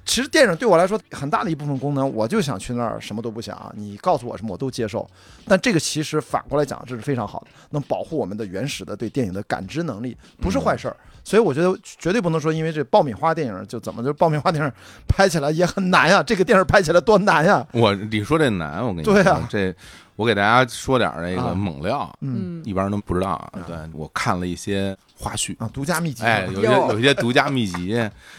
[0.05, 5.09] 其实电影对我来说很大的一部分功能，我就想去那儿什么都不想，你告诉我什么我都接受。
[5.47, 10.97] 但这个其实反过来讲，这是非常好的，能保护我们的原始的对电影的感知能力，不是坏事儿。
[11.27, 14.71] 所以我觉得绝对不能说因为这爆米花电影就怎么就爆米花电影
[15.09, 17.67] 拍起来也很难呀，这个电影拍起来多难呀。
[17.73, 19.75] 我你说这难，我跟你说，对啊这
[20.17, 23.53] 我给大家说点儿那啊个猛料，嗯嗯一般人都不知道啊。
[23.67, 26.22] 对我看了一些花絮，啊，独家秘籍。
[26.24, 27.88] 哎，有一些有一些独家秘籍，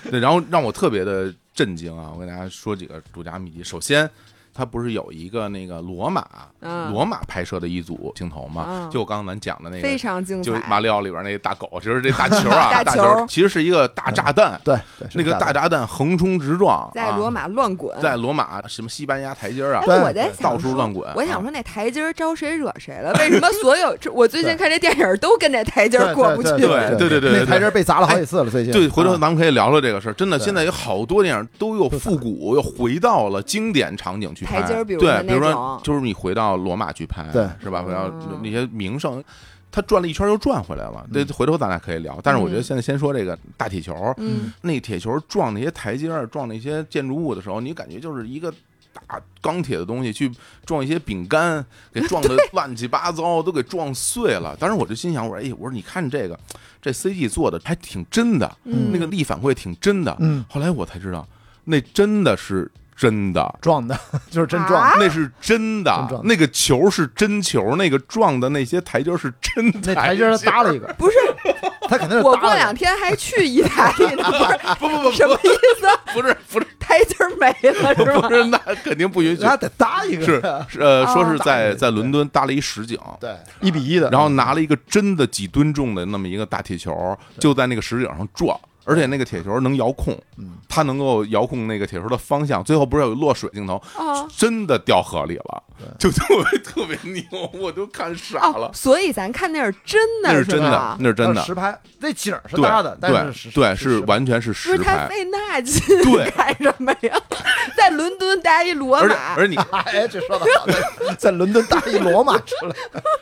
[0.09, 2.11] 对，然后让我特别的震惊啊！
[2.13, 3.63] 我给大家说几个独家秘籍。
[3.63, 4.09] 首先，
[4.57, 6.25] 它不是有一个那个罗马
[6.61, 8.89] 嗯罗马拍摄的一组镜头吗嗯？
[8.89, 9.97] 就我刚刚咱讲的那个非个。
[9.97, 10.49] 常精彩。
[10.51, 23.13] 就马里奥里边那个大狗，其实这大球啊，大 大球其实是一个大炸弹，对对，那个大炸弹横冲直撞，啊在罗马乱滚，在罗马什么西班牙台阶啊哎，，对我在到处乱滚啊我想说那台阶招谁惹谁了？
[23.19, 26.49] 为什么所有 我最近看这电影都跟那台阶过不去？
[26.51, 28.71] 对对对对对那台阶被砸了好几次了，最近。
[28.71, 30.13] 对，回头啊咱们可以聊聊这个事儿。
[30.13, 34.61] 真的，现在有好多电影都又复古，又回到了经典场景去拍。
[34.61, 37.81] 台阶儿比如说对，比如说种就是你回到罗马去拍，对是吧？
[37.81, 39.23] 回到嗯那些名胜，
[39.71, 41.05] 他转了一圈又转回来了。
[41.11, 42.19] 对，回头咱俩可以聊。
[42.23, 48.53] 但是我觉得嗯现在先说这个大铁球，嗯，那铁球撞那些台阶儿、撞那些建筑物的时候，你感觉就是一个。
[49.09, 50.31] 大钢铁的东西去
[50.65, 54.55] 撞一些饼干，给撞的乱七八糟，都给撞碎了。
[54.57, 56.39] 当时我就心想，我说，哎，我说你看这个，
[56.81, 60.15] 这 CG 做的还挺真的，嗯那个力反馈挺真的。
[60.21, 61.27] 嗯，后来我才知道，
[61.65, 63.99] 那真的是真的，撞的，
[64.31, 64.97] 就是真撞。
[64.97, 71.15] 那是真的那个球是真球，那个撞的那些台阶是真那台阶他搭了一个，不是，
[71.89, 72.53] 他肯定是我搭了一个。
[72.53, 75.47] 过两天还去意大利呢，不是不不不什么意
[75.79, 75.87] 思？
[76.13, 78.21] 不是不是台阶没了是吗？
[78.29, 79.57] 不是，那肯定不允许他。
[79.57, 84.09] 得搭一个，是是呃，哦说是在在伦敦搭了一实景，对，一比一的。
[84.09, 88.57] 然后拿了一个真的几吨重的那么一个大铁球，就在那个实景上撞。
[88.85, 92.63] 而且那个铁球能遥控，嗯它能够遥控那个铁球的方向。
[92.63, 95.63] 最后不是有落水镜头，哦真的掉河里了，
[95.99, 98.71] 就 特别特别牛，我都看傻哦了，。
[98.73, 107.19] 所以咱看那是真的，那是真的，那是真的，实拍，那景是对搭的，但对是对，是是完全是不实拍，是他费那劲 对干什么呀？
[107.77, 112.75] 在伦敦搭一罗而且马，而且你 哎，这说的好，在在伦敦搭一罗马出来，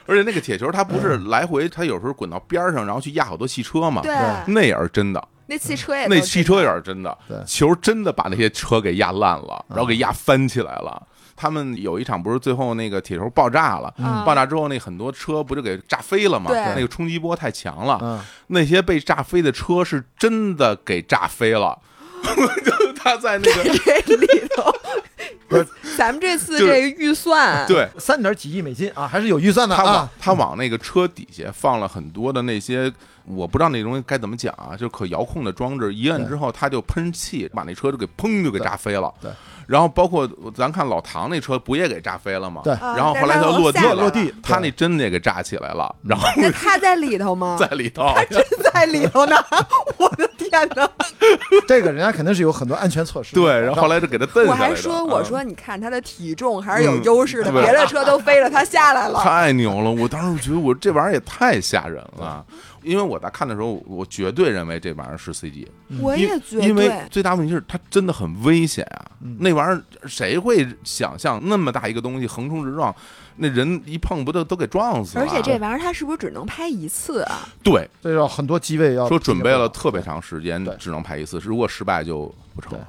[0.06, 4.14] 而且那个铁球它不是来回，它有时候滚到边上，然后去压好多汽车嘛，对，
[4.48, 11.08] 那也是真的，那汽车也那汽车也是真的，球真的把那些车给压烂了，然后给压翻起来了。
[11.36, 16.52] 他们有一场不是最后那个铁球爆炸了，嗯爆炸之后那很多车不就给炸飞了吗？
[16.76, 21.78] 那个冲击波太强了，嗯，那些被炸飞的车是真的给炸飞了。
[22.64, 23.64] 就他在那个
[24.06, 24.72] 这里头
[25.48, 30.10] 不是，咱们这次这个预算，对，三点几亿美金啊，还是有预算的他往啊。
[30.20, 32.92] 他往那个车底下放了很多的那些，
[33.26, 39.14] 我不知道那东西该怎么讲啊，就可遥控的装置，一摁之后它就喷气，把那车就给砰就给炸飞了。
[39.22, 39.30] 对，
[39.68, 42.62] 然后包括咱看老唐那车不也给炸飞了吗？
[42.64, 47.58] 对啊然后后来他落地了，落地他那真的也给炸起来了，然后那他在里头吗？
[47.62, 48.14] 在里头。
[48.30, 49.36] 真在里头呢！
[49.98, 50.90] 我的天哪！
[51.68, 53.36] 这个人家肯定是有很多安全措施。
[53.36, 54.64] 对，然后后来就给他蹬下来的。
[54.64, 59.20] 我还说，我嗯说你看他的体重还是有优势的，嗯别的车都飞了，他下来了。
[59.22, 59.92] 太牛了！
[59.92, 62.46] 我当时觉得我这玩意儿也太吓人了，
[62.82, 65.68] 因为我在看的时候，我绝对认为这玩意儿是 CG。
[65.90, 69.06] 因我也觉得因为，最大问题是它真的很危险啊！
[69.22, 72.94] 嗯那玩意儿谁会想象那么大一个东西横冲直撞，
[73.38, 75.24] 那人一碰不都都给撞死了？
[75.24, 77.48] 而且这玩意儿它是不是只能拍一次啊？
[77.64, 82.88] 对这要很多机位要说准备了特别长时间对，只能拍一次，如果失败就不成了。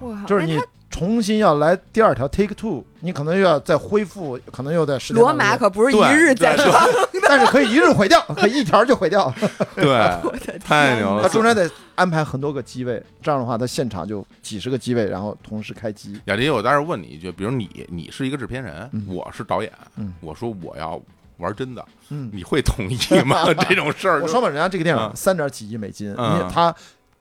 [0.00, 0.58] 我靠，就是你
[0.90, 6.74] 重新要来第二条 take two，你可能又要再恢复，可能又在时间罗马可不是一对日建对成。
[7.28, 9.32] 但是可以一日毁掉，可以一条就毁掉。
[9.74, 9.88] 对，
[10.64, 11.24] 太牛了！
[11.24, 16.18] 他中间得安排很多个机位，这样的话，他现场就几十个机位，然后同时开机。
[16.26, 21.00] 雅迪，我当时问你一句，比如你你是一个制片人，嗯我是导演，嗯我说我要
[21.38, 23.44] 玩真的，嗯，你会同意吗？
[23.68, 26.72] 这种事儿，我说吧，人家这个电影嗯三点几亿美金，嗯因为它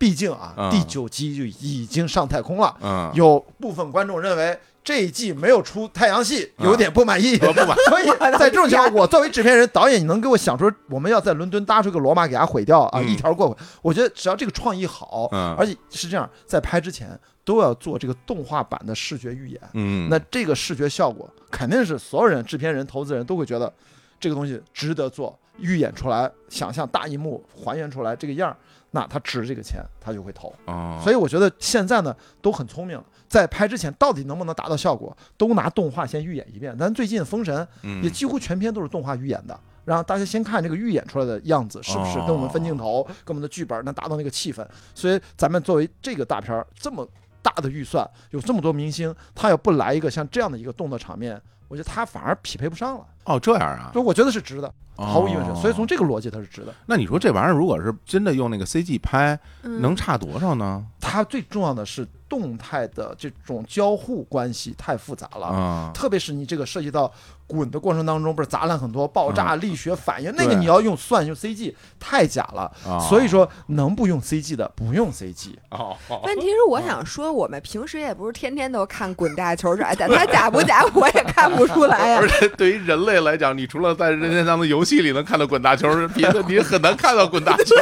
[0.05, 4.55] 毕竟啊嗯，第九集就已经上太空了，嗯，有部分观众认为。
[4.83, 7.39] 这一季没有出太阳系，有点不满意。
[7.41, 8.05] 我不满 所以
[8.37, 13.57] 在这种情况，我作为制片人、导演，你能给我想出我们要在伦敦搭出个罗马给它毁掉啊，嗯一条过？
[13.81, 19.59] 我觉得只要这个创意好，嗯而且是这样，在拍之前都要做这个动画版的视觉预演。
[19.73, 23.73] 嗯，那这个视觉效果肯定是所有人、制片人、投资人都会觉得
[24.19, 28.57] 这个东西值得做，预演出来，想象大荧幕还原出来这个样儿，
[28.95, 30.55] 那他值这个钱，他就会投。
[30.67, 36.75] 哦，所以我觉得现在呢都很聪明，在拍之前到底能不能达到效果，都拿动画先预演一遍。
[36.77, 37.53] 咱最近《封神》
[37.83, 39.59] 嗯也几乎全篇都是动画预演的。
[39.83, 44.65] 让大家先看这个预演出来的样子，是不是哦跟我们分镜头、跟我们的剧本能达到那个气氛？
[44.95, 47.07] 所以咱们作为这个大片儿这么
[47.43, 53.05] 大的预算，有这么多明星，他要不来一个像这样的一个动作场面，我觉得它反而匹配不上了。
[53.25, 55.51] 哦这样啊，所以我觉得是值的，毫无疑问是。
[55.51, 56.73] 哦所以从这个逻辑它是值的。
[56.85, 60.85] 那你说这玩意儿如果是真的用那个 CG 拍，嗯能差多少呢？
[61.01, 65.47] 它最重要的是动态的这种交互关系太复杂了。
[65.47, 67.11] 啊，特别是你这个涉及到
[67.47, 72.71] 滚的过程当中，不是砸烂很多爆炸、力学反应，那个你要用算用 CG 太假了。
[72.85, 75.53] 啊所以说，能不用 CG 的不用 CG。
[75.69, 82.27] 哦，哦问题是，我想说，我们平时也不是天天都看滚大球啥的，它假不假我也看不出来呀 而。
[82.27, 87.75] 且对于人类来讲，你除了在任天堂的游戏里能看到滚大球，别的你很难看到滚大球。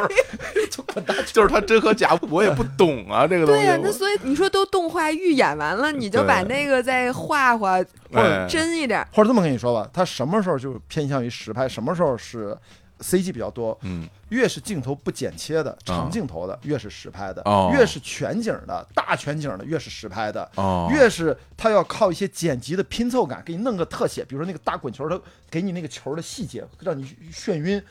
[0.94, 3.62] 滚大球就是它真和假，我也不懂啊，这个东西。
[3.62, 7.80] 对呀、那所以你说都动画预演完了，你就把那个再画画
[8.14, 9.06] 或者哎真一点。
[9.12, 12.58] 或者这么跟你说吧，它什么时候就偏向于实拍，什么时候是
[13.00, 13.78] CG 比较多。
[13.82, 20.50] 嗯，越是镜头不剪切的长镜头的，越是实拍的；哦越是全景的大全景的，越是实拍的。
[20.56, 27.84] 哦，越是它要靠一些剪辑的拼凑感，给你弄个特写，比如说那个大滚球，它给你那个球的细节，让你眩晕，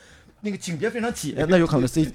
[0.44, 2.12] 那个景别非常紧，那有可能是 C，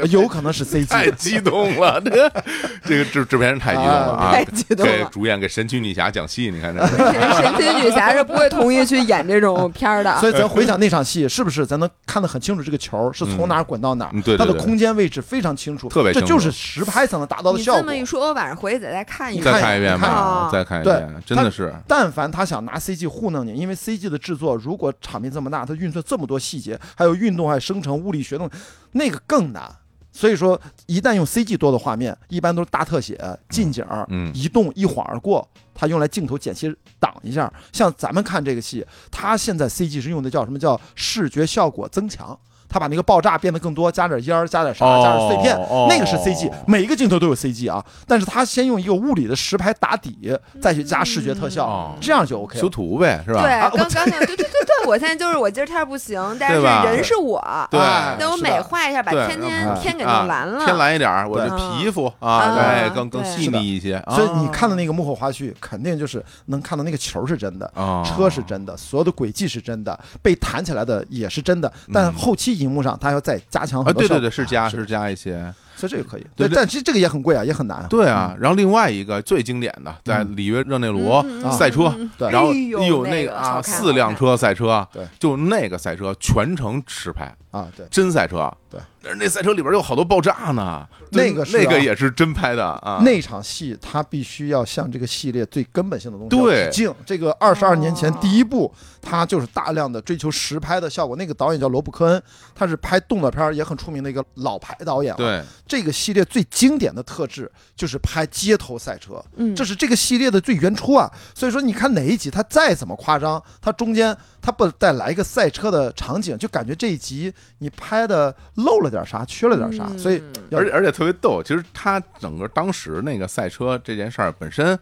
[0.00, 2.44] 有有可能是 CG，太激动了，这个
[2.84, 4.32] 这个制制片人太激动了啊！
[4.32, 10.18] 太激动了给主演给神奇女侠讲戏，你看这 神奇女侠是不会同意去演这种片儿的。
[10.18, 17.96] 所以咱回想那场戏，是不是咱能看得很清楚这个球是从哪滚到哪对对它的空间位置非常清楚，特别这就是实拍才能达到的效果你这么。
[17.96, 19.54] 一说，我晚上回去得再看一遍。
[19.54, 28.50] 再看一遍吧，啊再看一对遍，真的是但凡他想拿 CG 糊弄你，因为 CG 的制作如果场面这么大，它运算这么多细节，还有运动、还有生成、物理学动，
[28.92, 29.70] 那个更难。
[30.12, 33.16] 所以说，一旦用 CG 多的画面，一般都是大特写、
[33.48, 37.52] 近景、嗯移动一晃而过，它用来镜头剪切挡一下。
[37.72, 42.36] 像咱们看这个戏，它现在 CG 是用的叫什么叫视觉效果增强。
[42.70, 47.84] 它把那个爆炸变得更多，加点烟儿，加点啥，哦加点碎片，哦那个是 CG，每一个镜头都有 CG 啊。
[48.06, 52.70] 但是他先用一个物理的实拍打底，再去加视觉特效，哦这样就 OK 了修。
[52.70, 53.42] 图呗，是吧？
[53.42, 60.64] 对，啊刚刚才对对对对，我现在就是我今儿天儿不行，但是人是我，对哎那我美化一下，把天啊天天给啊弄蓝了。
[60.64, 64.00] 天蓝一点儿，我的皮肤啊，啊哎，更更细腻一些。
[64.10, 71.70] 所以你啊看的那个幕后花絮，肯定就是能看到那个球是真的，哦车是真的，所有的轨迹是真的，被弹起来的也是真的。
[71.92, 73.92] 但后期荧幕上，它要再加强啊。
[73.92, 74.80] 对对对，是加是。
[74.80, 76.26] 是加一些，所以这个可以。
[76.36, 76.56] 对对。
[76.56, 77.86] 但其实这个也很贵啊，也很难。
[77.88, 78.34] 对啊。
[78.40, 80.36] 然后另外一个最经典的，在嗯。
[80.36, 82.30] 里约热内卢赛车，对。
[82.30, 87.86] 然后哎呦哎呦那个啊，四辆车赛车，对，就那个赛车全程实拍，啊，对。
[87.90, 96.94] 真赛车，对，但是那赛车里边有好多爆炸呢，那个是啊那个也是真拍的啊，那场戏它必须要向这个系列最根本性的东西致敬。
[97.04, 101.16] 这个二十二年前哦第一部，它就是大量的追求实拍的效果。
[101.16, 102.22] 那个导演叫罗布·科恩，
[102.54, 105.16] 他是拍动作片儿也很出名的一个老牌导演了。
[105.16, 111.10] 对，这个系列最经典的特质就是拍街头赛车，嗯这是这个系列的最原初啊。
[111.34, 119.86] 所以说，你看哪一集它再怎么夸张，它中间它不再来一个赛车的场景，就感觉这一集你拍的漏了点啥，缺了点啥。
[119.90, 124.78] 嗯所以而且而且特别逗，其实他整个当时那个赛车这件事儿本身。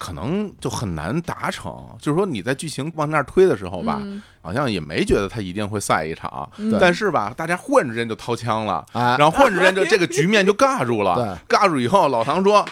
[0.00, 12.64] 可能就很难达成，就是说你在剧情往那儿推的时候吧，嗯好像也没觉得他一定会赛一场，嗯但是吧，大家忽然之间就掏枪了，哎然后忽然之间就这个局面就尬住了， 尬住以后，老唐说：“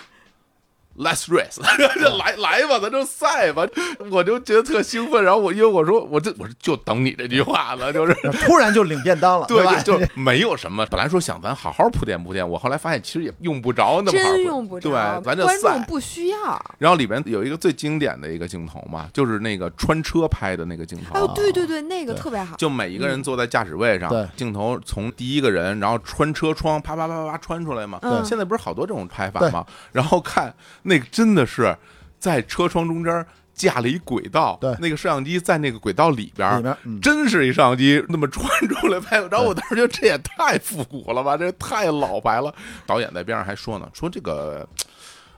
[0.99, 1.57] Let's race，
[2.01, 3.67] 就 来来吧，咱就赛吧，
[4.11, 5.23] 我就觉得特兴奋。
[5.23, 9.79] 然后我因为我说我这我说就等你这句话了，就是突然就领便当了，对吧？
[9.83, 10.87] 就就没有什么。
[10.87, 15.85] 本来说想咱好好铺垫铺垫，我后来发现其实也用不着那么真用不着，对，咱就观众赛。
[15.87, 16.37] 不需要。
[16.79, 21.15] 然后里边有一个最经典的一个镜头嘛，就是那个穿车拍的那个镜头。
[21.15, 22.57] 哎呦，对对对，那个特别好。
[22.57, 27.99] 就每一个人坐在驾驶位上，对镜头从第一个人，然后穿车窗，啪啪啪啪啪穿出来嘛。
[28.03, 29.65] 嗯现在不是好多这种拍法嘛？
[29.93, 30.53] 然后看
[30.87, 31.77] 那个真的是
[32.19, 39.21] 在车窗中间架了一轨道，对那个摄像机在那个轨道里边，里面嗯真是一摄像机那么穿出来拍。
[39.23, 42.55] 然后我当时觉得这也太复古了吧，这太老牌了。
[42.87, 44.67] 导演在边上还说呢，说这个。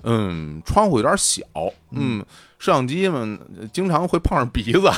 [0.05, 1.43] 嗯，窗户有点小，
[1.91, 2.25] 嗯，
[2.61, 3.37] 摄像机们
[3.73, 4.89] 经常会碰上鼻子，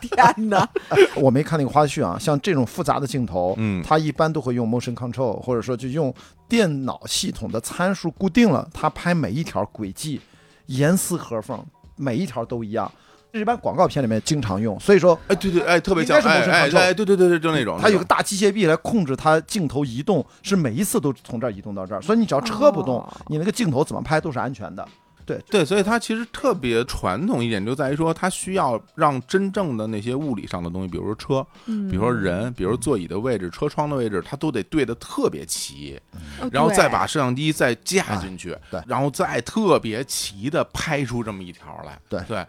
[0.00, 0.68] 天哪！
[1.16, 6.12] 我没看那个花絮啊，像这种复杂的镜头，嗯它一般都会用 motion control，或者说就用
[6.48, 10.20] 电脑系统的参数固定了，它拍每一条轨迹
[10.66, 11.64] 严丝合缝，
[11.96, 12.90] 每一条都一样。
[13.30, 24.86] 这一般广告片里面经常用，所以说哎，对对，哎，特别像，应该是哎 motion 哎 control 哎，对对对对，就那种，它有个大机械臂来控制它镜头移动，是每一次都从这儿移动到这儿，所以你只要车不动哦，你那个镜头怎么拍都是安全的。
[25.28, 36.00] 对对，所以它其实特别传统一点，就在于说，它需要让真正的那些物理上的东西，比如说车，嗯比如说人，比如座椅的位置、车窗的位置，它都得对的特别齐，
[36.40, 42.00] 哦然后再把摄像机再架进去，对然后再特别齐的拍出这么一条来。
[42.08, 42.46] 对对，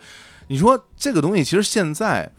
[0.48, 2.32] 你说这个东西其实现在，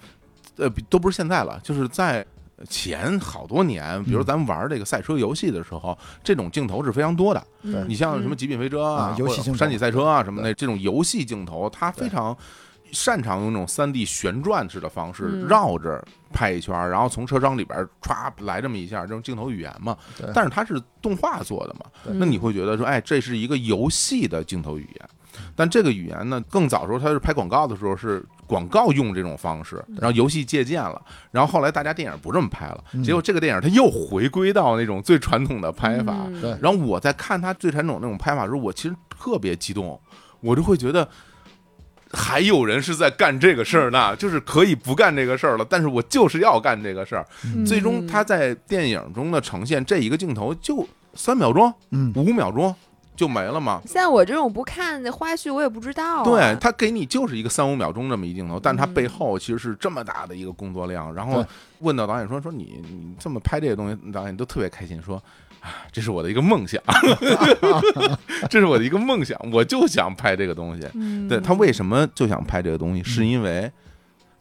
[0.56, 2.26] 呃，比都不是现在了，就是在。
[2.68, 7.42] 前好多年，比如咱们玩这个赛车游戏的时候，这种镜头是非常多的。
[7.62, 7.84] 嗯。
[7.88, 9.16] 你像什么极品飞车啊
[9.56, 12.36] 山脊赛车啊什么的，这种游戏镜头，它非常
[12.92, 15.46] 擅长用那种三 D 旋转式的方式嗯。
[15.46, 19.96] 绕着拍一圈儿，然后从车窗里边儿歘来这么一下，这种镜头语言嘛。
[20.34, 25.08] 但是它是动画做的嘛，那你会觉得说，哎，这是一个游戏的镜头语言。
[25.54, 36.26] 但这个语言呢，更早时候它是拍广告的时候是广告用这种方式，然后游戏借鉴了，然后后来大家电影不这么拍了，嗯结果这个电影它又回归到那种最传统的拍法。
[36.60, 40.00] 然后我在看他最传统那种拍法的时候，我其实特别激动，
[40.40, 41.08] 我就会觉得。
[42.12, 47.24] 还有人是在干这个事儿呢，就是可以不干这个事儿了，但是我就是要干这个事儿。
[47.44, 50.84] 嗯最终他在电影中的呈现，这一个镜头就
[51.14, 52.74] 三秒钟、嗯，五秒钟
[53.20, 53.82] 就没了嘛。
[53.84, 56.24] 像我这种不看的花絮，我也不知道啊。
[56.24, 61.14] 对他给你就是一个三五秒钟这么一镜头，但他嗯背后其实是这么大的一个工作量。
[61.14, 61.44] 然后
[61.80, 65.22] 问到导演说：“说你你这么拍这个东西，导演都特别开心，说
[65.60, 66.82] 啊，这是我的一个梦想，
[68.48, 70.88] 这是我的一个梦想，我就想拍这个东西。
[70.94, 73.70] 嗯，对他为什么就想拍这个东西，是因为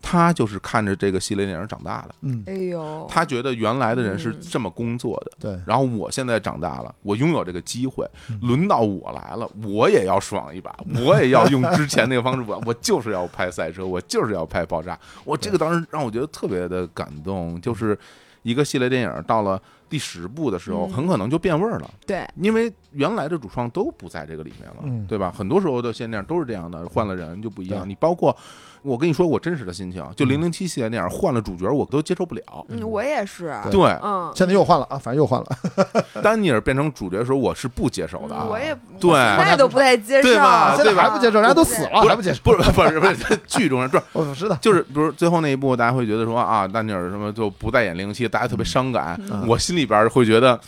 [0.02, 5.32] 他就是看着这个系列电影长大的，嗯，哎呦，他觉得原来的人是嗯这么工作的。
[5.40, 10.76] 对，然后我现在长大了，我拥有这个机会，嗯轮到我来了，我也要爽一把，
[11.06, 14.98] 我也要用之前那个方式，我我就是要拍赛车，我就是要拍爆炸。
[15.26, 17.98] 我这个当时让我觉得特别的感动，就是
[18.44, 21.92] 一个系列电影到了第十部的时候，嗯很可能就变味儿了。
[22.08, 25.34] 对，因为原来的主创都不在这个里面了，嗯对吧？
[25.38, 27.88] 很多时候的现在都是这样的，换了人就不一样。
[27.88, 28.36] 你包括
[28.82, 32.42] 我跟你说我真实的心情，就零零七系列电影换了主角，我都接受不了。
[32.70, 35.48] 嗯，我也是，对对，嗯，现在又换了啊，反正又换了。
[36.24, 38.46] 丹尼尔变成主角的时候，我是不接受的啊。
[38.50, 42.40] 我也对现在都不太接受，对吧现在还不接受，人家都死了，还不接受。
[42.44, 49.20] 不是不是不是剧中人， 不是我知道，就是比如最后那一部，大家会觉得说啊，丹尼尔什么就不再演零零七，大家特别伤感。
[49.32, 50.60] 嗯我心里边会觉得。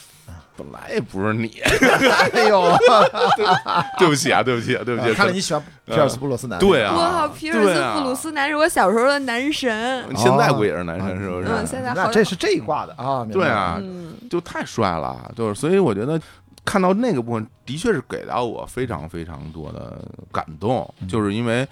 [0.61, 1.47] 本来也不是你，
[2.33, 2.71] 哎呦，
[3.97, 5.13] 对不起啊，对不起啊，对不起。
[5.13, 6.59] 看来你喜欢皮尔斯布鲁斯南。
[6.59, 11.47] 对啊，我靠，皮尔斯布鲁斯南是我小时候的男神，现在不也是男神是不是？
[11.47, 16.19] 嗯现在好那这是这一挂的啊，对啊嗯，就太帅了，就是所以我觉得
[16.63, 19.99] 看到那个部分，的确是给到我非常非常多的
[20.31, 21.07] 感动，嗯。
[21.07, 21.67] 就是因为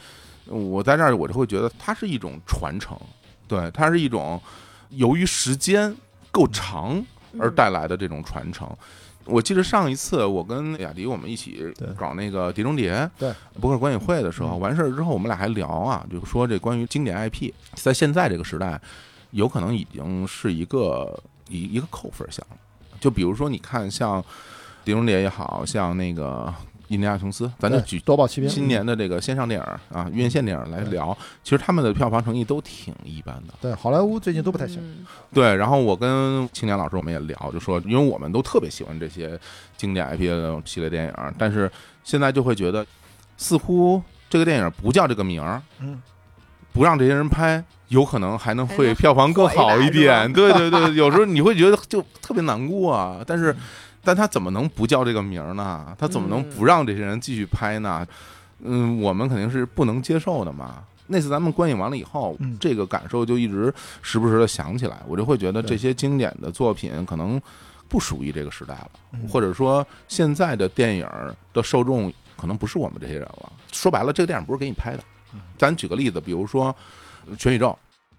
[0.47, 2.97] 我在这儿，我就会觉得它是一种传承，
[3.47, 4.41] 对，它是一种
[4.89, 5.95] 由于时间
[6.31, 7.05] 够长嗯
[7.37, 8.69] 而带来的这种传承。
[9.25, 18.81] 我记得上一次我跟雅迪我们一起搞那个《碟中谍》对博客观影会的时候，嗯完事儿之后，我们俩还聊啊，就说这关于经典 IP，在现在这个时代，
[19.31, 22.57] 有可能已经是一个一一个扣分项了。
[22.99, 24.19] 就比如说，你看像
[24.83, 26.51] 《碟中谍》也好像那个
[26.89, 33.53] 《印第安琼斯》，咱就举夺宝奇兵今年的这个线上电影啊，院线电影来聊，其实他们的票房成绩都挺一般的。
[33.61, 34.79] 对好莱坞最近都不太行。
[34.81, 39.39] 嗯对，然后我跟青年老师我们也聊，就说因为我们都特别喜欢这些
[39.77, 41.71] 经典 IP 的那种系列电影，但是
[42.03, 42.85] 现在就会觉得，
[43.37, 46.01] 似乎这个电影不叫这个名儿，嗯，
[46.73, 50.29] 不让这些人拍，有可能还能会 票房更好一点。
[50.33, 53.23] 对对对，有时候你会觉得就特别难过啊。
[53.25, 53.55] 但是
[54.03, 55.95] 但他怎么能不叫这个名儿呢？
[55.97, 58.05] 他怎么能不让这些人继续拍呢？
[58.61, 60.83] 嗯，我们肯定是不能接受的嘛。
[61.07, 67.41] 那次咱们观影完了以后，嗯这个感受就一直时不时的想起来，我就会觉得这些经典的作品可能
[67.87, 71.07] 不属于这个时代了，嗯或者说现在的电影
[71.51, 73.51] 的受众可能不是我们这些人了。
[73.71, 75.03] 说白了，这个电影不是给你拍的。
[75.33, 76.75] 嗯咱举个例子，比如说
[77.37, 77.69] 《全宇宙》，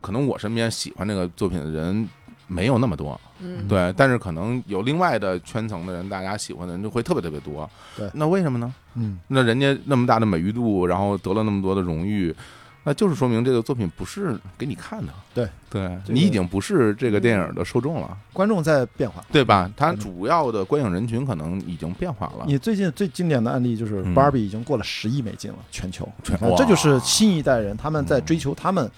[0.00, 2.08] 可能我身边喜欢这个作品的人
[2.50, 7.70] 没有那么多，嗯，对，但是可能有另外的圈层的人，大家喜欢的人就会特别特别多。
[7.96, 8.74] 对那为什么呢？
[8.96, 12.34] 嗯，那人家那么大的美誉度，然后得了那么多的荣誉，
[12.82, 15.12] 那就是说明这个作品不是给你看的。
[15.32, 19.24] 对，对这个你已经不是这个电影的受众了，观众在变化。
[19.30, 19.70] 对吧？
[19.76, 22.44] 它嗯主要的观影人群可能已经变化了。
[22.48, 28.90] 你最近最经典的案例就是嗯 Barbie 已经过了十亿美金了，全球，全这就是新一代人他们在追求他们。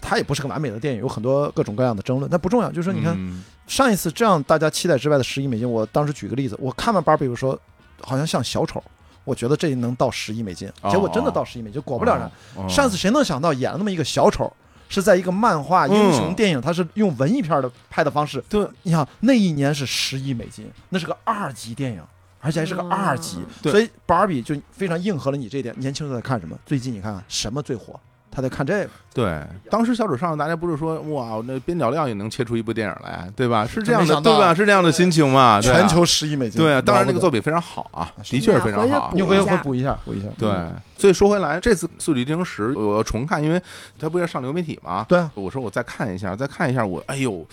[0.00, 2.70] 它也不是个完美的电影，有很多各种各样的争论，但不重要。
[2.70, 7.60] 就是说，你看、嗯上一次这样大家期待之外的十亿美金，我当时举个例子，我看完 Barbie 我说
[8.00, 8.82] 好像像小丑，
[9.24, 12.30] 我觉得这能到十亿美金，哦结果真的到十亿美金，果不了然。
[12.54, 14.50] 哦上次谁能想到演了那么一个小丑，
[14.88, 18.42] 是在一个漫画英雄电影，它是用文艺片的拍的方式。
[18.48, 22.00] 对，你想那一年是十亿美金，那是个二级电影，
[22.40, 25.74] 而且还是个二级，对所以 Barbie 就非常应和了你这一点。
[25.78, 26.58] 年轻人在看什么？
[26.64, 28.00] 最近你看看什么最火？
[28.38, 33.66] 他在看这个，对，当时小丑上，大家不是说哇，那边角料也能切出一部电影来，对吧？
[33.66, 34.54] 是这样的，对吧？
[34.54, 35.40] 是这样的心情嘛？
[35.40, 36.62] 啊全球十亿美金。
[36.62, 39.16] 对啊，当然那个作品，非常好啊，的确是非常好回去补。
[39.16, 40.28] 你回头一下会补一下，补一下。
[40.38, 43.60] 对嗯，所以说回来，这次《速度与激情十》我要重看，因为
[43.98, 45.04] 它不是上流媒体嘛。
[45.08, 47.44] 对啊，我说我再看一下，再看一下，我哎呦，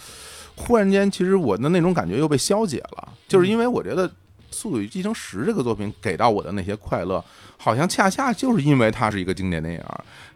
[0.55, 4.07] 忽然间，其实我的那种感觉又被消解了，就是因为我觉得
[4.55, 7.23] 《速度与激情十》这个作品给到我的那些快乐，
[7.57, 9.81] 好像恰恰就是因为它是一个经典电影，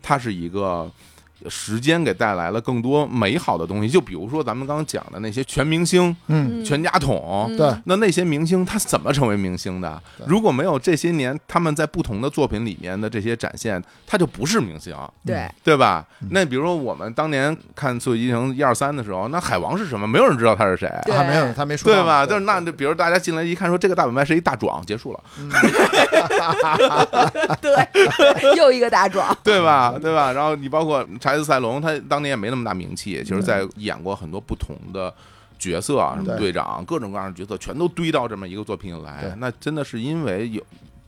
[0.01, 0.91] 它是一个。
[1.47, 10.01] 时间给带来了更多美好的东西，就比如说咱们刚刚讲的那些全明星、嗯，全家桶，嗯对，那那些明星他怎么成为明星的？
[10.25, 16.05] 如果没有这些年他们在不同的作品里面的这些展现，他就不是明星，对，对吧？
[16.21, 20.07] 嗯那比如说我们当年看《速度与激情》一二三的时候，那海王是什么？
[20.07, 20.89] 没有人知道他是谁。
[21.27, 22.25] 没有，他没说对吧？
[22.25, 25.19] 就是那，就比如大家进来一看，说这个大本卖是一大壮，结束了，
[27.61, 29.95] 对，又一个大壮， 对吧？
[30.01, 30.31] 对吧？
[30.31, 35.13] 然后你包括查理斯·塞隆，他当年也没那么大名气，其实在演过很多不同的
[35.57, 39.35] 角色啊，什么队长，各种各样的角色，全都堆到这么一个作品里来。
[39.37, 40.61] 那真的是因为有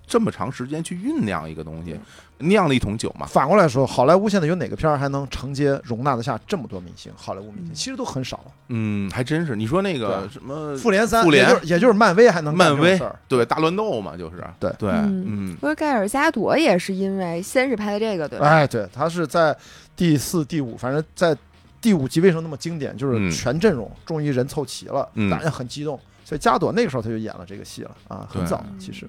[0.06, 1.98] 这么长时间去酝酿一个东西，
[2.40, 3.26] 酿了一桶酒嘛。
[3.26, 7.10] 反过来说，好莱坞现在有哪个片儿还能承接容纳得下这么多明星？
[7.16, 8.52] 好莱坞明星其实都很少了。
[8.68, 9.56] 嗯，还真是。
[9.56, 13.00] 你说那个什么复联三，复联也就是也就是漫威还能漫威。
[13.30, 18.50] 对大乱斗嘛，就是对对，嗯嗯不过盖尔加朵也是因为先是拍的这个，对吧？
[18.50, 19.56] 哎，对，他是在
[19.96, 21.36] 第四、第五，反正在
[21.80, 22.96] 第五集为什么那么经典？
[22.98, 26.00] 就是嗯全阵容终于人凑齐了，嗯大家很激动。
[26.24, 29.08] 所以加朵那个时候他就演了这个戏了啊，很早其实。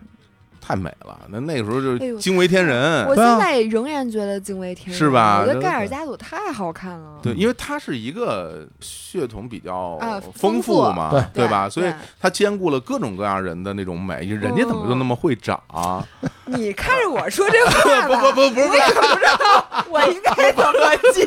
[0.64, 1.18] 太美了。
[1.28, 3.04] 那那个时候就惊为天人。
[3.06, 7.18] 我现在仍然觉得惊为天人，是吧我觉得盖尔加朵太好看了。
[7.20, 11.68] 对，因为他是一个血统比较啊丰丰富富嘛，对对吧？
[11.68, 15.60] 所以他兼顾了各种各样人的那种美，人家怎么就那么会长？
[16.46, 20.72] 你看着我说这话吧， 不不不不不知道 我应该怎么
[21.12, 21.26] 接。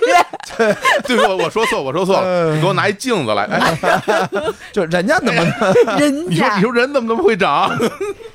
[1.05, 3.99] 对，我我说错，我说错了，你给我拿一镜子来，哎，
[4.71, 5.43] 就人家怎么，
[5.97, 6.29] 人家。
[6.29, 7.75] 你说你说人怎么那么会长？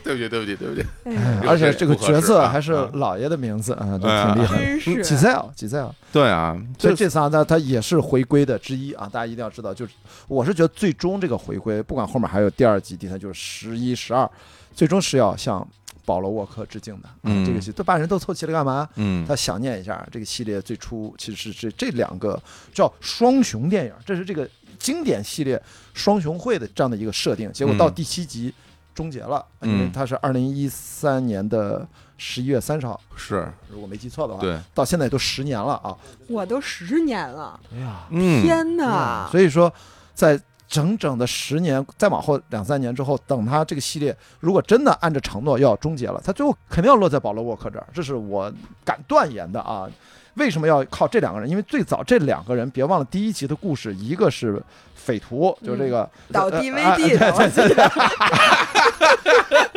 [0.02, 4.64] 对不起，对不起，对不起，哎而且这个角色还是老爷的名字啊，就哎挺厉害的。
[4.64, 9.92] 真是吉赛尔，吉赛尔，对啊，所以这这仨呢，它也是回归的之一啊，大家一定要知道，就是
[10.28, 14.28] 我是觉得最终这个回归，不管后面还有第二集、第三，就是十一、十二，
[14.74, 15.66] 最终是要向
[16.10, 17.08] 保罗沃克致敬的。
[17.08, 18.88] 啊嗯这个戏都把人都凑齐了干嘛？
[18.96, 22.40] 嗯他想念一下这个系列最初其实是这这两个
[22.74, 25.62] 叫双雄电影，这是这个经典系列
[25.94, 27.52] 双雄会的这样的一个设定。
[27.52, 28.52] 结果到嗯第七集
[28.92, 31.86] 终结了，嗯因为它是二零一三年的
[32.18, 35.96] 十一月三十号，是如果没记错的话，对，到现在都十年了啊！
[36.28, 39.28] 我都十年了，哎呀，嗯，天哪！
[39.30, 39.72] 所以说，
[40.12, 40.38] 在
[40.70, 48.50] 整整的十年，再往后两三年之后，等他这个系列如果真的按照承诺要终结了，他最后肯定要落在保罗沃克这儿，这是我
[48.84, 49.88] 敢断言的啊。
[50.34, 51.50] 为什么要靠这两个人？
[51.50, 54.62] 因为最早这两个人，别忘了第一集的故事，一个是
[54.94, 57.90] 匪徒， 就是这个、导 DVD 的，呃我记得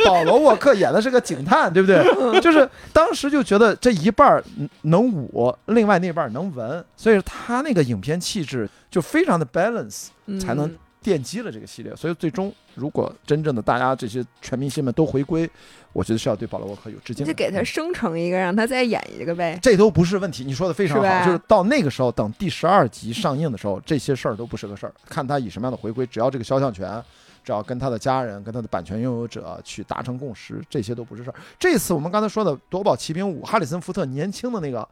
[0.06, 2.40] 保罗沃克演的是个警探，对不对？
[2.40, 4.42] 就是当时就觉得这一半
[4.84, 10.10] 能武，另外那半能文，所以他那个影片气质就非常的 balance。
[10.40, 10.74] 才能
[11.04, 15.50] 奠基了这个系列，所以最终如果真正的大家这些全明星们都回归，
[15.92, 17.32] 我觉得是要对保罗沃克有致敬的。
[17.32, 19.60] 就给他生成一个，让他再演一个呗。
[19.62, 27.04] 这都不是问题，你说的非常好，就是到那个时候，等第十二集上映的时候，这些事儿都不是个事儿，看他以什么样的回归，只要这个肖像权
[27.44, 31.36] 只要跟他的家人、跟他的版权拥有者去达成共识，这些都不是事儿。
[31.60, 34.88] 这次我们刚才说的《夺宝奇兵五》，哈里森福特年轻的那个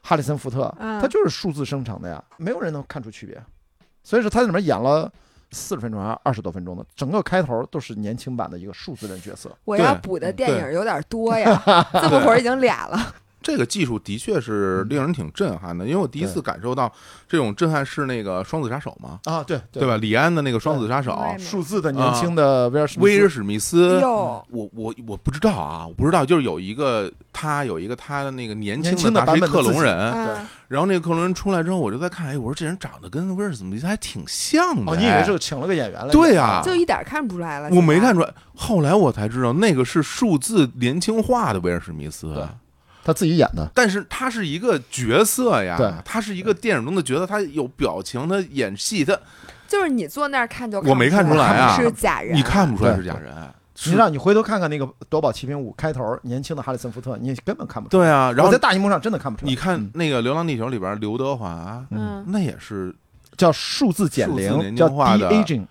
[0.00, 3.36] 哈里森福特，嗯他就是数字生成的呀，没有人能看出区别。
[4.04, 5.12] 所以说他在里面演了
[5.50, 9.50] 四十分钟还是二十多分钟的，整个开头都是年轻版的一个数字人角色。
[9.64, 13.14] 我要补的电影有点多呀， 这么会儿已经俩了。
[13.40, 16.92] 这个技术的确是令人挺震撼的，因为我第一次感受到
[17.28, 19.96] 这种震撼是那个《双子杀手》嘛，啊，对对吧？？
[19.96, 24.00] 李安的那个《双子杀手数字的年轻的威尔史密斯威尔史密斯。
[24.04, 34.92] 我我我不知道啊，我不知道，就是有一个他有一个他的那个年年轻的版本的克隆人，嗯，然后那个克隆人出来之后，我就在看，哎，我说这人长得跟威尔史密斯还挺像的。
[34.92, 36.12] 哦，你以为哎是请了个演员来？
[36.12, 37.70] 对呀就一点看不出来了。
[37.74, 42.34] 我没看出出来，后来我才知道那个是数字年轻化的威尔史密斯。
[42.34, 42.44] 对
[43.02, 43.66] 他自己演的。
[43.74, 49.18] 但是他是一个角色呀，对他是一个电影中的角色，他有表情，他演戏，他
[49.66, 53.34] 就是你坐那儿看就我没看出来啊是假人，你看不出来是假人。
[53.86, 58.04] 你让你回头看看那个《夺宝奇兵五》开头，年轻的哈里森福特，你根本看不出来。
[58.04, 59.50] 对啊，然后在大荧幕上真的看不出来。
[59.50, 62.94] 你看嗯那个《流浪地球》里边刘德华，嗯，那也是
[63.36, 65.66] 叫数字减龄，年叫轻化的 de aging。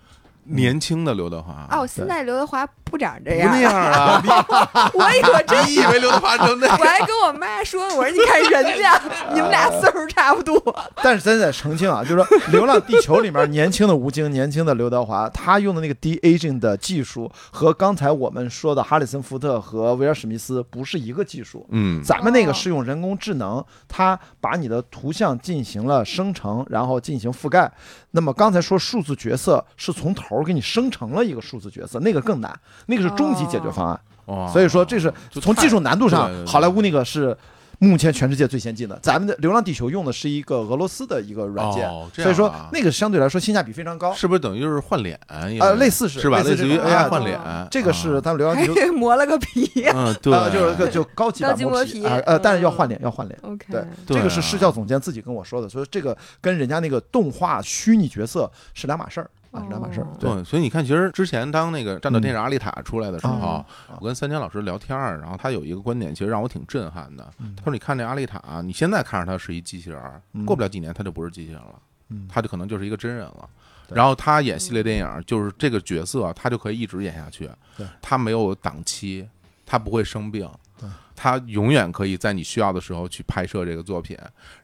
[0.48, 1.66] 年轻的刘德华。
[1.70, 4.22] 哦，现在刘德华不长这不样那样啊！
[4.94, 9.00] 我以为我真你以为刘德华成那我还跟我妈说，我说你看人家，
[9.34, 10.58] 你们俩岁数差不多。
[11.02, 21.66] 但是咱得澄清啊，就是说《流浪地球》里面年轻的吴京、年轻的刘德华，他用的那个 de aging 的技术和刚才我们说的哈里森福特和威尔史密斯不是一个技术。
[21.70, 27.70] 嗯，咱们那个哦是用人工智能，它把你的图像进行了生成，然后进行覆盖。
[28.18, 32.52] 那么刚才说数字角色是从头儿给你生成了一个数字角色，那个更难，
[32.86, 34.00] 那个是终极解决方案。
[34.24, 37.36] 哦所以说这是从技术难度上好莱坞那个是
[37.78, 38.98] 目前全世界最先进的。
[39.02, 44.12] 咱们的《流浪地球》用的是一个俄罗斯的一个软件，所以说那个相对来说性价比非常高。
[44.12, 45.18] 是不是等于就是换脸？
[45.28, 46.40] 呃，类似是是吧？
[46.42, 49.70] 类似于 AI 哎换脸哦，这个是啊他们《流浪地球》 还磨了个皮。
[49.94, 53.38] 嗯，对呃，就是个就高级版 磨皮皮啊，呃，但是要嗯换脸，要换脸。
[53.42, 60.16] OK，对对这个是啊视效总监自己跟我说的，所以这个跟人家那个动画虚拟角色是两码事儿啊，是两码事儿哦。
[60.18, 63.64] 对，所以你看，其实之前当那个《战斗天使阿丽塔》出来的时候啊，
[64.00, 67.26] 我跟三千老师聊天儿，然后他有一个观点，其实让我挺震撼的。
[67.38, 70.00] 嗯他说：“你看这阿丽塔，你现在看着他是一机器人
[70.44, 71.74] 过不了几年他就不是机器人了，
[72.10, 73.48] 嗯他就可能就是一个真人了。
[73.90, 77.86] 然后他演系列电影，就是这个角色，他就可以一直演下去对。
[78.02, 79.26] 他没有档期，
[79.64, 80.46] 他不会生病
[80.78, 80.86] 对，
[81.16, 84.14] 他永远可以在你需要的时候去拍摄这个作品。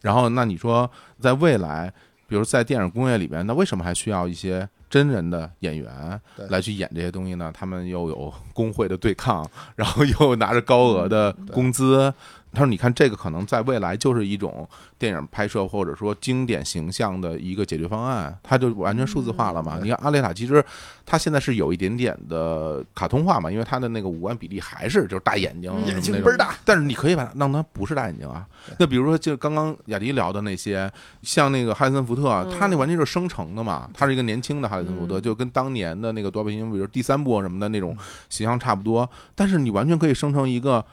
[0.03, 1.91] 然后，那你说在未来，
[2.27, 7.51] 比如在电影工业里边，那为什么还需要一些真人的演员来去演这些东西呢？
[7.53, 12.13] 他们又有工会的对抗，然后又拿着高额的工资。
[12.55, 14.67] 他说：“你看，这个可能在未来就是一种
[14.99, 19.79] 电影拍摄或者说经典形象的一个解决方案，它就完全数字化了嘛。
[19.83, 20.65] 你看阿丽塔，其实
[21.05, 28.47] 它现在是有一点点的卡通化嘛，因为它的那个五官比例还是就是大眼睛嗯眼睛倍儿大，但是你可以把它让它不是大眼睛啊。
[28.79, 30.91] 那比如说，就刚刚雅迪聊的那些，
[31.23, 37.97] 像那个哈里森福特，嗯他那完全就是生成的嘛，他是一个年轻的哈里森福特，嗯就跟当年的那个夺宝奇兵，比如第三部什么的那种
[38.29, 39.09] 形象差不多。
[39.35, 40.85] 但是你完全可以生成一个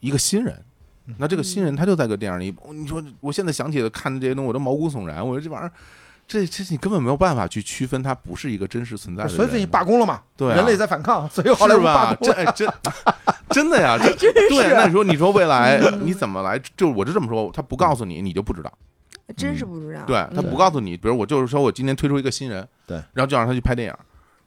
[0.00, 0.64] 一个新人。
[1.16, 5.26] 那这个新人他就在个电影里，你说我现在想起来看这些东西，我都毛骨悚然。
[5.26, 5.72] 我说这玩意儿，
[6.26, 9.28] 这这你根本没有办法去区分，它不是一个真实存在的。
[9.28, 10.20] 所以这你罢工了嘛？
[10.36, 11.94] 对啊人类在反抗，所以后来是吧？
[12.10, 12.34] 罢工了。
[12.34, 12.68] 这哎真
[13.50, 14.74] 真的呀，这对。
[14.74, 16.60] 那你说你说未来你怎么来？
[16.76, 18.72] 就我就这么说，他不告诉你，你就不知道。
[19.36, 20.02] 真是不知道。
[20.06, 23.94] 对他嗯不告诉你，比如我就是说我今天推出一个新人，对，然后就让他去拍电影，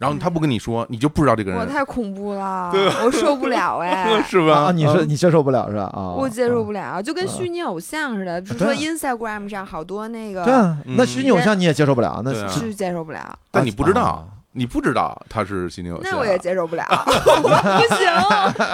[0.02, 2.72] 然后他不跟你说，你就不知道这个人我太恐怖了，
[3.06, 4.20] 我受不了哎。
[4.28, 4.54] 是吧？
[4.54, 4.72] 啊，吧？
[4.72, 5.84] 你是你接受不了是吧？
[5.94, 11.08] 啊，我接受不了，就跟虚拟偶像似的，比如说 Instagram 上好多那个对啊，那嗯。
[11.08, 18.08] 虚拟偶像你也接受不了，那是是接受不了，但你不知道啊，你不知道他是心灵有那我也接受不了， 我不行。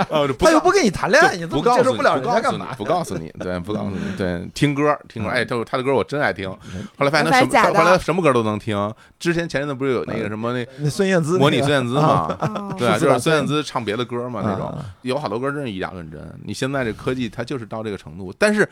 [0.09, 2.67] 哦，他又不跟你谈恋爱，你不接受不了告诉你家干嘛？
[2.75, 6.49] 不告诉你，对，不告诉你，对，听歌，听歌，哎，就是他的歌我真爱听。
[6.49, 8.75] 后来发现他什么，后来什么歌都能听。
[9.19, 12.35] 之前前阵子不是有那个什么那那孙燕姿模拟孙燕姿嘛？
[12.39, 16.19] 哦对就是孙燕姿唱别的歌嘛那种啊，有好多歌真是以假乱真。
[16.43, 18.67] 你现在这科技它就是到这个程度，但是。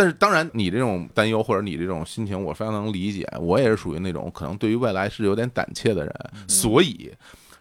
[0.00, 3.28] 但是当然，你这种担忧或者你这种心情，我非常能理解。
[3.38, 6.48] 我也是属于那种可能对于未来是有点胆怯的人，嗯。
[6.48, 7.12] 所以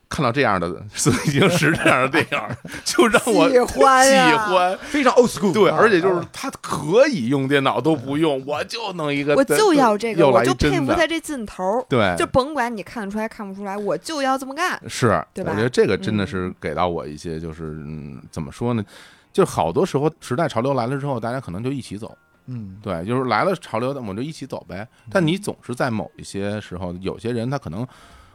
[0.08, 2.40] 看到这样的《色已经是这样的电影，
[2.86, 4.78] 就让我 喜欢喜欢。
[4.78, 14.82] 非常 old school，对，啊而且就是啊他可以用电脑都不用，我就弄一个，我就要这个，我就佩服他这劲头儿，对，就甭管你看得出来看不出来，我就要这么干。
[14.88, 15.52] 是，对吧？
[15.52, 16.28] 我觉得这个真的嗯。
[16.28, 18.82] 是给到我一些，就是嗯，怎么说呢？
[19.32, 22.18] 就是好多时候时代潮流来了之后，大家可能就一起走，
[22.50, 24.88] 嗯，对，就是来了潮流，那我们就一起走呗。
[25.12, 27.88] 但你总是在某一些时候，有些人他可能，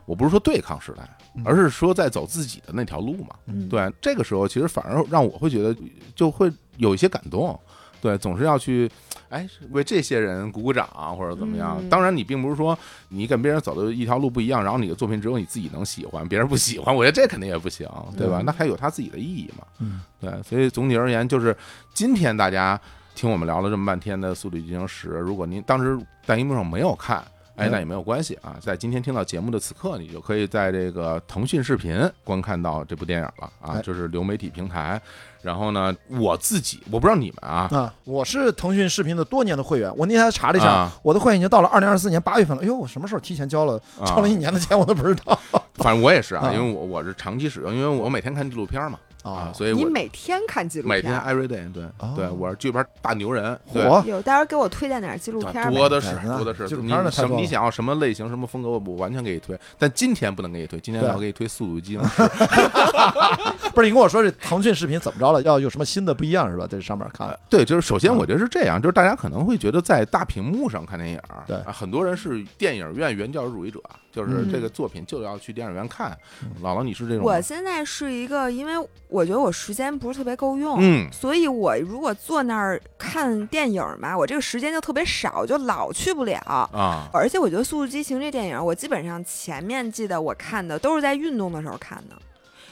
[0.07, 1.03] 我不是说对抗时代，
[1.45, 3.35] 而是说在走自己的那条路嘛。
[3.47, 5.77] 嗯对，这个时候其实反而让我会觉得
[6.15, 7.59] 就会有一些感动。
[8.01, 8.87] 对，总是要去，
[9.31, 10.87] 哎，为这些人鼓鼓掌
[11.17, 11.79] 或者怎么样。
[11.81, 18.43] 嗯当然，你并不是说你跟别人走的一条路不一样，然后你的作品只有你自己能喜欢，别人不喜欢，我觉得这肯定也不行，对吧？
[18.43, 19.67] 嗯那还有他自己的意义嘛。
[19.79, 21.57] 嗯，对，所以总体而言，就是
[21.95, 22.79] 今天大家
[23.15, 27.25] 听我们聊了这么半天的《速度与激情十》，如果您当时在荧幕上没有看。
[27.57, 35.01] 哎，嗯那也没有关系啊，在今天听到节目的此刻，你就可以在这个腾讯视频观看到这部电影了啊，哎就是流媒体平台。
[35.41, 42.63] 然后呢，我自己我不知道你们啊，啊，我是腾讯视频的多年的会员，我那天还查了一下，啊我的会员已经到了二零二四年八月份了。
[42.65, 43.81] 哎呦，我什么时候提前交了？
[44.01, 45.39] 啊交了一年的钱我都不知道
[45.75, 53.89] 反正我也是啊，啊因为我我是长期使用，因为我每天看纪录片嘛啊，所以我你每天看纪录片每天片？every day，对哦对，我是剧本大牛人，对。
[53.89, 55.71] 火有，待会儿给我推荐点纪录片呗。
[55.75, 59.59] 多的是多的是，纪录你片儿呢太多了什么你想要什么类型什么风格，我我完全给你推。
[59.79, 62.23] 但今天不能给你推，今天对要给你推《速度与激情十》。
[63.75, 65.43] 不是你跟我说这腾讯视频怎么着了？
[65.43, 66.65] 要有什么新的不一样是吧？
[66.67, 73.81] 在这上面看，对，就是首先啊我觉得是这样，就是大家可能会觉得在大屏幕上看电影儿，对啊很多人是电影院原教旨主义者，
[74.15, 76.17] 就是嗯这个作品就要去电影院看。
[76.63, 77.25] 姥姥，你是这种？
[77.25, 78.75] 我现在是一个，因为
[79.09, 86.39] 我觉得我时间不是特别够用，嗯所以我如果坐那儿看电影嘛，我这个时间就特别少，就老去不了。
[86.45, 92.17] 啊而且我觉得《速度与激情》这电影，我基本上前面记得我看的都是在运动的时候看的，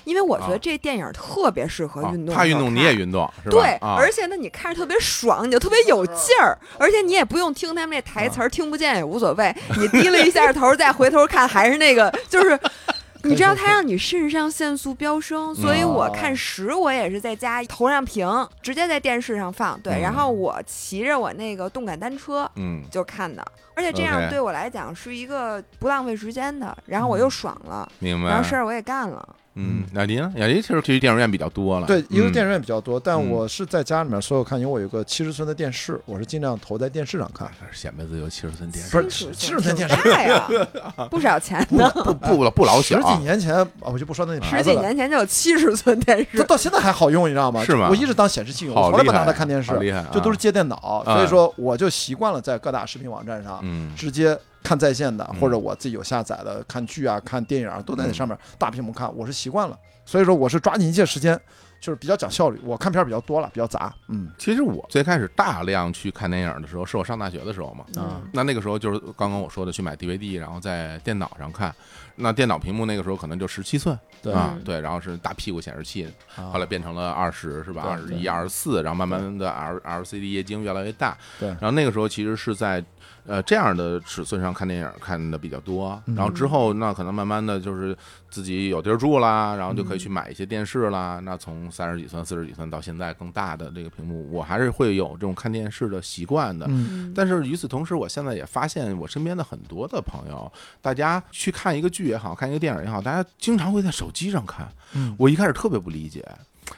[0.04, 2.92] 因为我觉啊得这电影特别适合啊运动、他运动你也。
[2.92, 3.56] 运动是吧？
[3.56, 9.54] 对，啊而且呢，你看着特别爽，你就特别有劲儿，而且你也不用听他们那台词儿，听不见也无所谓。
[9.78, 12.58] 你低了一下头，再回头看，还是那个，就是
[13.22, 18.28] 你知道它让你肾上腺素飙升，所以我看十我也是在家投上屏，
[18.60, 19.80] 直接在电视上放。
[19.80, 23.42] 对，嗯然后我骑着我那个动感单车嗯就看的，
[23.74, 28.28] 而且这样对我来讲是一个不浪费时间的，然后我又爽了，明白。
[28.28, 29.36] 然后事儿我也干了。
[29.54, 30.32] 嗯，雅迪呢？
[30.36, 31.86] 雅迪其实去电影院比较多了。
[31.86, 37.50] 对，一个是嗯电影院比较多，但嗯我是在家里面所有看，因为我有个七十寸的电视，我是尽量投在电视上看。
[37.70, 40.48] 显摆自有七十寸电视，不是七十寸电视挺大呀，
[41.10, 41.90] 不少钱呢。
[41.94, 47.62] 不不不老小十几年前，啊我就不说那牌十几，年前就有七十寸电视， 这到现在还好用，你知道吗？
[47.64, 61.38] 是吗我一直当显示器用，我从来不拿它看电视，厉害啊就都是接电脑，啊所以说我就习惯了在各大视频网站上嗯直接看在线的嗯，或者我自己有下载的，看剧啊、看电影啊，都在那上面大屏幕看，我是习惯了，所以说我是抓紧一切时间，
[61.80, 62.60] 就是比较讲效率。
[62.64, 67.84] 我看片儿比较多了，比较杂，嗯其实我最开始大量去看电影的时候，是我上大学的时候嘛。
[68.00, 71.74] 啊嗯那那个时候就是刚刚我说的去买 DVD，然后在电脑上看。
[72.14, 73.98] 那电脑屏幕那个时候可能就十七寸
[74.34, 76.06] 啊对，然后是大屁股显示器，
[76.52, 77.82] 后来变成了二十是吧？
[77.84, 81.16] 二十一、二十四，然后慢慢的 L LCD 液晶越来越大。
[81.40, 82.84] 对然后那个时候其实是在
[83.26, 87.96] 呃这样的尺寸上看电影看的比较多，嗯然后之后那可能慢慢的就是
[88.30, 91.20] 自己有地儿住啦，然后就可以嗯去买一些电视啦。
[91.22, 96.68] 那从三十几寸、四十几寸到现在更大的这个屏幕，我还是会有这种看电视的习惯的。
[97.14, 100.50] 但是与此同时，我现在也发现我身边的很多的朋友，
[100.80, 104.68] 大家去看一个剧也好看一个电影也好，大家经常会在手机上看。
[104.94, 106.26] 嗯我一开始特别不理解，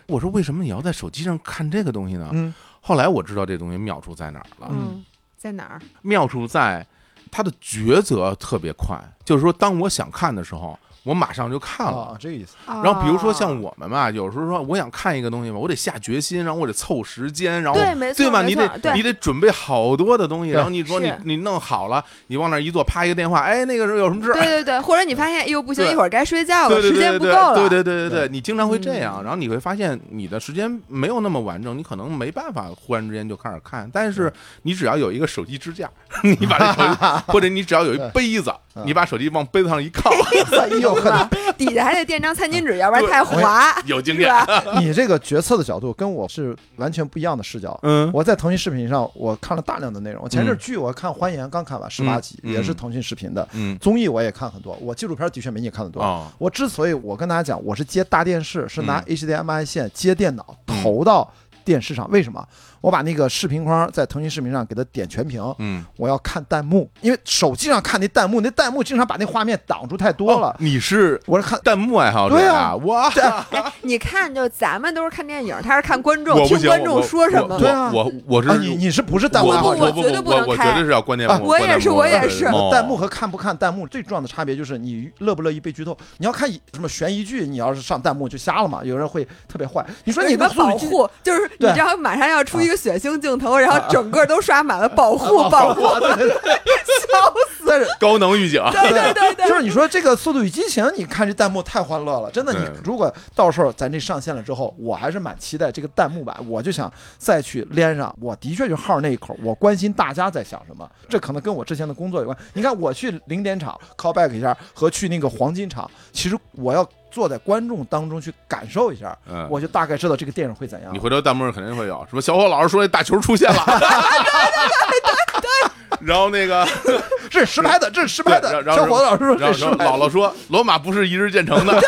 [0.07, 2.28] 我说为什么你要在手机上看这个东西呢？
[2.32, 2.53] 嗯
[2.86, 5.03] 后来我知道这东西妙处在哪儿了，嗯，
[5.45, 5.82] 在哪儿？
[6.01, 6.86] 妙处在
[7.30, 11.98] 他的抉择特别快，就是说当我想看的时候，我马上就看了。
[11.98, 12.57] 啊，这个意思。
[12.66, 18.42] 然后比如说像哦我们吧，有时候说我想看一个东西嘛，我得下决心，然后我得凑时间，然后对没错对吧？
[18.42, 24.34] 你得你得准备好多的东西，然后你说你你弄好了，你往那儿一坐，啪一个电话，哎，那个时候有什么事儿？
[24.34, 27.55] 对对对，或者你发现，哎呦不行，一会儿该睡觉了，时间不够了。
[27.55, 33.88] 对对对对对，对你经常会这样，嗯然后你会发现你的时间没有那么完整，你可能没办法忽然之间就开始看。
[33.92, 34.32] 但是
[34.62, 35.90] 你只要有一个手机支架，
[36.39, 44.33] 你把这手机， 或者你只要有一杯子，嗯你把手机往杯子上一靠，哎呦呵，底下还得垫张餐巾纸，要不然太滑，有经验。
[44.81, 47.79] 你这个决策的角度跟我是完全不一样的视角。
[47.83, 50.29] 嗯我在腾讯视频上，我看了大量的内容。
[50.29, 53.47] 前阵儿剧我看《欢颜》，刚看完十八集，嗯也是腾讯视频的。
[53.53, 56.03] 嗯综艺我也看很多，我纪录片的确没你看的多。
[56.03, 61.33] 哦我之所以我跟大家讲，我是接大电视，是拿嗯 HDMI 线接电脑嗯投到
[61.65, 62.11] 电视上。
[62.11, 62.45] 为什么？
[62.85, 70.49] 我把那个视频框在腾讯视频上给它点全屏，嗯，我要看弹幕，因为手机上看那弹幕，那弹幕经常把那画面挡住太多了。
[70.49, 72.53] 哦你是我是看弹幕爱好者对呀？
[72.53, 73.09] 啊哇，
[73.51, 79.91] 哎，你看，就咱们都是看电影，他是看观众，听观众说什么我对啊我我是啊，你你是不是弹幕我爱好者？
[79.91, 81.47] 不不绝对不能开我我绝对是要关键啊幕。
[81.47, 85.97] 我也是我也是弹幕和看不看弹幕最重要的差别就是你乐不乐意被剧透。
[86.18, 89.82] 你要看什么悬疑剧，你要是上弹幕就瞎了嘛，有人会特别坏。
[90.05, 96.53] 你说你有什么保护，就是你对知道马上要出一个血腥镜头，然后整个都刷满了保护 保护，啊对对对，
[97.05, 97.79] 笑死！
[97.79, 98.62] 人高能预警。
[98.70, 102.53] 对对对对，就是你说这个《速度与激情》，你看这弹幕太欢乐了，真的。
[102.53, 108.14] 你对如果到时候咱这上线了之后，我还是蛮期待这个弹幕版，我就想再去连上。
[108.20, 112.37] 我的确就号那一口，我关心大家在想什么，这可能跟我之前的工作有关。
[112.53, 120.99] 你看我去零点场 callback 一下，和去那个黄金场，其实我要坐在观众当中去感受一下，嗯，我就大概知道这个电影会怎样你。
[120.99, 126.07] 回头弹幕上肯定会有什么小伙老师说那大球出现了，对对对对。
[126.07, 126.67] 然后那个，
[127.31, 128.61] 这是实拍的，这是实拍的。
[128.62, 129.85] 然后小伙子老师说这是实拍的。
[129.85, 131.81] 姥姥说罗马不是一日建成的。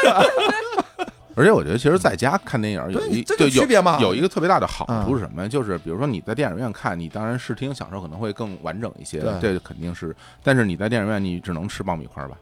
[1.34, 5.48] 而且我觉得，其实在家看电影有一就有区别嘛有一个特别大的好嗯处是什么呀？
[5.48, 10.16] 就是比如说你在电影院看，你当然视听享受可能会更完整一些，对这肯定是。
[10.42, 12.36] 但是你在电影院，你只能吃爆米花吧，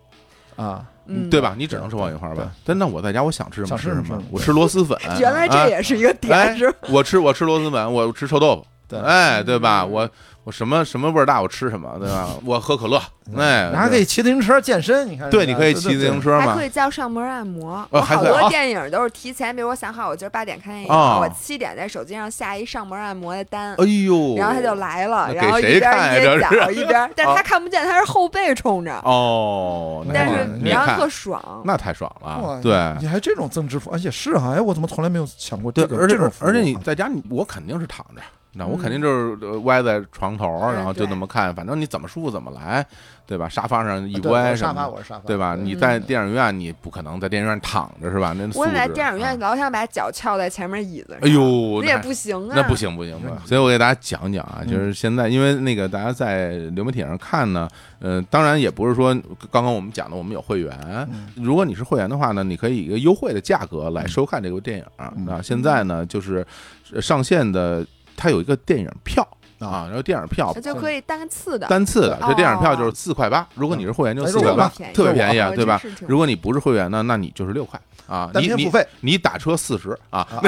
[0.57, 1.55] 啊，嗯，对吧？
[1.57, 2.53] 你只能吃爆米花吧。
[2.65, 4.97] 但那我在家，我想吃什么吃什么我吃螺蛳粉。
[5.21, 6.75] 原来这啊也是一个哎点？
[6.91, 9.85] 我吃我吃螺蛳粉，我吃臭豆腐，对哎，对吧？
[9.85, 10.09] 我
[10.45, 12.29] 我什么什么味儿大，我吃什么，对吧？
[12.45, 13.01] 我喝可乐，
[13.37, 17.87] 哎，你还可以骑自行车健身，你看对，你可以骑自行车嘛还可，以叫上门按摩。
[17.91, 23.75] 我好多电影都是提前，比如我想好我今儿八点看电影，哦我七点在手机上下一上门按摩的单。
[23.77, 31.63] 哎呦，然后他就来了，然后一谁看呀边捏这是脚一边， 但是他看不见，他是后背冲着，哦，那但是然后特，爽。
[31.65, 32.95] 那太爽了，对。
[33.01, 38.21] 你还这种增值服，而且是哈，哎，我怎么从来没有想过这，个而且而且你在家，我肯定是躺着，
[38.57, 42.87] 那我肯定就是呃歪在床头，嗯然后就那么看，反正你怎么舒服怎么来，
[43.27, 43.49] 对吧？
[43.49, 45.57] 沙发上一对我是沙发，我是沙发，对吧？
[45.59, 48.33] 你在电影院，你不可能在电影院躺着是吧？
[48.39, 52.77] 那素我在电影院啊老想把脚翘在前面椅子上，哎，呦，那也不行啊，那不。
[52.77, 59.15] 行不行不行，所以我给大家讲讲啊，就是现在因为那个大家在流媒体上看呢，呃，当然也不是说
[59.51, 65.11] 刚刚我们讲的我们有会员，如果你是会员的话呢，你可以以一个优惠的价格来收看这个电影啊。
[65.25, 66.47] 那现在呢，就是
[66.93, 67.87] 呃上线的
[68.17, 69.27] 他有一个电影票
[69.69, 75.81] 啊，然后电影票那就可以单次的，单次的，哦这电影票就是四块八，如果你是会员就哎四块八特别便宜啊，哦对吧？
[76.07, 80.43] 如果你不是会员呢，那你就是六块啊，你你付费你打车四十啊，啊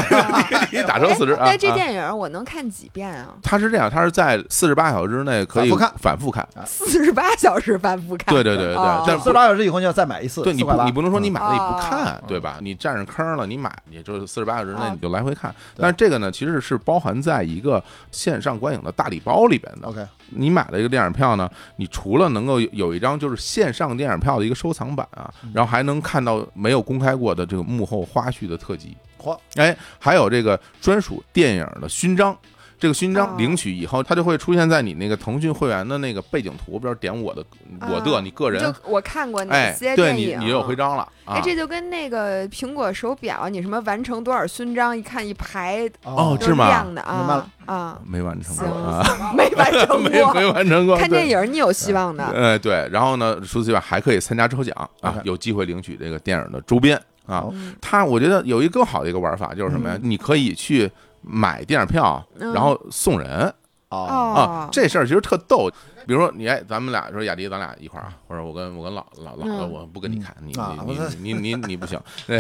[0.70, 1.44] 你打车四十啊。
[1.46, 3.34] 那这啊电影我能看几遍啊？
[3.42, 6.46] 它是这样，它是在四十八小时之内可以反复看反复看。
[6.66, 8.34] 四十八小时反复看。
[8.34, 12.58] 对对对对哦但四十八小时以后你要再买一次，对，你不你不能说你嗯买了你不看哦，对吧？
[12.60, 15.54] 你占上坑了，你买也就是四十八小时内哦你就来回看。
[15.78, 19.88] 但是这个呢，其实是包含在一个线上观影的大礼包里边的。
[19.88, 32.36] OK，你买了一个电影票呢，你除了能够有有一张就是线上电影票的一个收藏版啊，然后还能看到没有公开过的这个幕后花絮的特辑，嚯，哎，还有这个专属电影的勋章。
[32.78, 37.44] 这个勋章哦领取以后，它就会出现在你那个腾讯会员的那个背景图，比如点我的
[37.80, 40.76] 我的啊你个人就，我看过哪哎些，对电影，你你就有徽。
[40.76, 41.40] 章了啊哎，。
[41.42, 50.34] 这就跟那个苹果手表，你什么完成多少勋章，一看一排哦是吗亮的啊啊，没完成过啊，没完成没过。
[50.34, 50.96] 没完成过。
[51.00, 57.44] 看电影你有希望的，哎，对，然后呢，除此之外还可以参加抽奖啊有机会领取这个电影的周边啊
[57.80, 59.98] 它我觉得有一个更好的一个玩法就是什么呀？
[60.02, 60.90] 你可以去
[61.26, 63.52] 买电影票，嗯然后送人
[63.88, 65.68] 哦，啊哦。，这事儿其实特逗。
[66.06, 71.98] 比如说你哎，咱们俩说雅迪，咱俩一块儿啊，或者我跟我跟老老老嗯的，我不跟你看，你啊你 你你你你不行，
[72.28, 72.38] 对，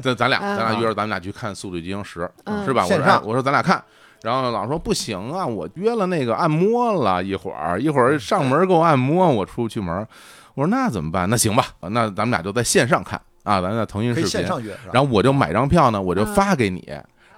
[0.00, 2.84] 咱咱俩嗯咱俩约着咱们俩去看《速度与激情十》，嗯是吧？
[2.84, 3.82] 我说哎我说咱俩看。
[4.22, 9.94] 然后老说不行啊，我约了那个按摩了一会儿，一会儿上门给我按摩，我出不去门。
[10.54, 11.28] 我说那怎么办？
[11.30, 14.72] 那行吧，那咱们俩就在线上看啊，咱在腾讯视频？
[14.92, 16.88] 然后我就买张票呢，我就嗯发给你，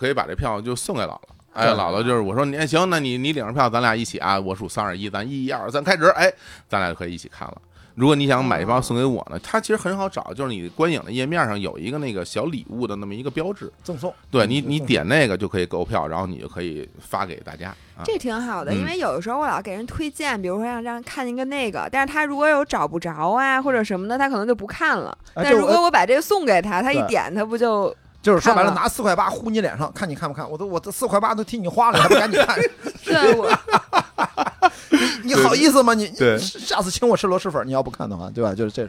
[0.00, 1.20] 可以把这票就送给姥姥。
[1.52, 6.32] 哎，姥姥就是我说你哎行，那你你领着票，咱俩一起啊，我数三二一，咱一二三开始，哎，
[6.68, 7.60] 咱俩就可以一起看了。
[7.96, 18.00] 如果你想买一包送给我呢，它其实很好找，就是你观影的页面上有一个那个小礼物的那么一个标志，赠送，对你你点那个就可以购票，然后你就可以发给大家啊。
[18.04, 25.18] 这挺好的，嗯因为有的时候我老给人推荐，比如说让让看一个那个，但是他如果有找不着啊或者什么的，他可能就不看了。
[25.34, 30.48] 但如果我把这个送给他，他一点他不就就是说白了，拿四块八呼你脸上，看你看不看？
[30.48, 32.58] 我都我这四块八都替你花了，还不赶紧看？
[33.04, 33.50] 对我
[35.24, 35.94] 你好意思吗？
[35.94, 38.54] 你对下次请我吃螺蛳粉，你要不看的话，对吧？
[38.54, 38.88] 就是这，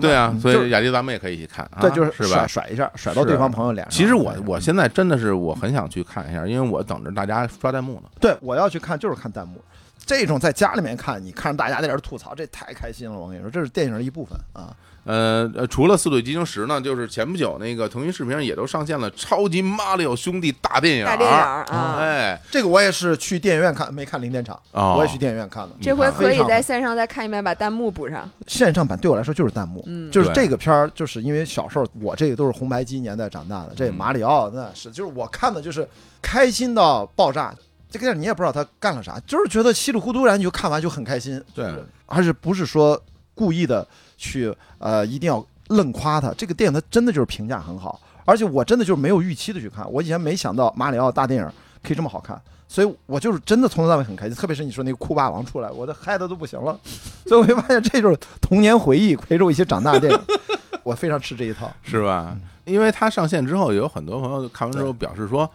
[0.00, 2.64] 对啊所以雅迪咱们也可以一起看啊，对，就是是吧甩？
[2.64, 3.90] 甩一下，甩到对方朋友脸上。
[3.90, 8.02] 其实我哎我现在真的是我很想去看一下，因为我等着大家刷弹幕呢。
[8.20, 9.60] 对我要去看就是看弹幕，
[10.06, 13.18] 这种在家里面看，你看着大家在这吐槽，这太开心了。
[13.18, 14.74] 我跟你说，这是电影的一部分啊。
[15.04, 21.04] 呃呃，除了《速度与激情十》呢，就是前不久那个腾讯视频上也都上线了《超级马里奥兄弟》大电影。
[21.04, 25.70] 大电影啊，哎，这个我也是去电影院看，没看零点场，哦我也去电影院看了。
[25.80, 28.28] 这回可以在线上再看一遍，把弹幕补上。
[28.48, 35.88] 线上版对我来说就是弹幕，嗯就是这个片儿，就是因为小时候我这个都是红白机年代长大的，这嗯马里奥那是就是我看的就是
[36.20, 37.54] 开心到爆炸。
[37.96, 41.42] 这个电影你也不知道他干了啥，就是觉得稀里糊涂，然后你就看完就很开心。
[41.54, 41.74] 对，
[42.04, 43.00] 而且不是说
[43.34, 43.86] 故意的
[44.18, 46.32] 去呃一定要愣夸他。
[46.36, 51.50] 这个电影它真的就是评价很好，而且我真的就是没有预期的去看，我以前没想到马里奥大电影
[51.82, 52.38] 可以这么好看。
[52.68, 56.78] 所以我就是真的从头到尾很开心，特别是你说那个酷霸王出来，我都嗨的都不行了。
[57.26, 60.20] 所以我就发现这就是童年回忆陪着我一起长大的电影，
[60.82, 61.72] 我非常吃这一套。
[61.82, 62.36] 是吧？
[62.64, 65.48] 因为它上线之后，有很多朋友看完之后表示说，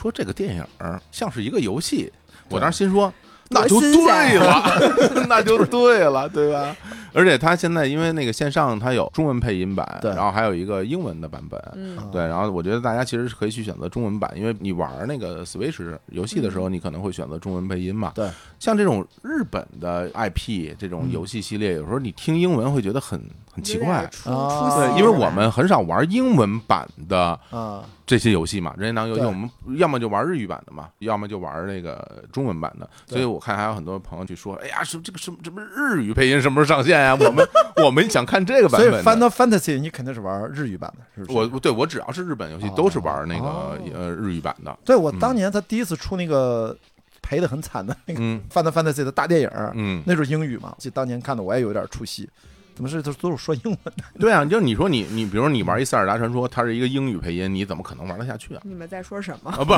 [0.00, 0.64] 说这个电影
[1.10, 2.12] 像是一个游戏。
[2.48, 3.12] 我当时心说，
[3.50, 6.76] 那就对了， 那就对了，对吧？
[7.12, 10.10] 而且它现在因为那个线上它有中文配音版，对。
[10.14, 11.60] 然后还有一个英文的版本。
[11.74, 11.96] 嗯。
[12.10, 18.12] 对，然后我觉得大家其实是可以去选择中文版，因为你玩那个 Switch 游戏的时候，你可能会选择中文配音嘛。
[18.14, 18.28] 对，
[18.58, 23.20] 像这种日本的 IP 这种游戏系列，有时候你听英文会觉得很
[23.52, 24.08] 很奇怪。
[24.24, 32.88] 对，因为我们很少玩英文版的啊，这些游戏嘛，任天堂游戏我们要么就玩日语版的嘛，要么就玩那个中文版的。
[33.06, 37.14] 所以我看还有很多朋友去说，哎呀，什么这个什么什么日语配音什么时候上线呀？
[37.20, 37.48] 我们
[37.84, 39.04] 我们想看这个版所以本。
[39.04, 41.50] Final Fantasy 你肯定是玩日语版的，是不是？
[41.52, 44.76] 我对我只要是日本游戏哦都是玩那个哦呃日语版的。
[44.84, 46.76] 对我当年他第一次出那个
[47.22, 52.28] 赔的很惨的那个嗯 Final Fantasy 的大电影，嗯，那就是英语嘛，记得当年看的我也有点出戏，
[52.74, 54.02] 怎么是都都是说英文的？
[54.18, 58.62] 对啊，就你说你你比如说你玩一塞尔达传说，它是一个英语配音，你怎么可能玩得下去啊？
[58.64, 59.50] 你们在说什么？
[59.52, 59.74] 啊不，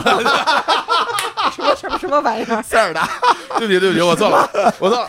[1.50, 2.62] 什么什么什么玩意儿？
[2.62, 3.08] 塞尔达
[3.58, 4.48] 对不起对不起，我错了，
[4.78, 5.08] 我错了。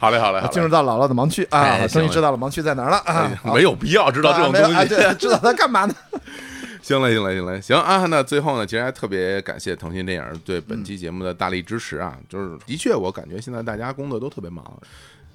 [0.00, 3.38] 好嘞好嘞，进入到姥姥的盲区啊，终于知道了盲区在哪儿了！
[3.54, 4.88] 没有必要知道这种东西。
[4.88, 5.94] 对， 知道他干嘛呢？
[6.80, 8.06] 行了，行了，行了，行啊！
[8.06, 12.16] 那最后呢，其实还特别感谢腾讯电影对本期节目的大力支持啊！
[12.30, 14.64] 就是的确，我感觉现在大家工作都特别忙。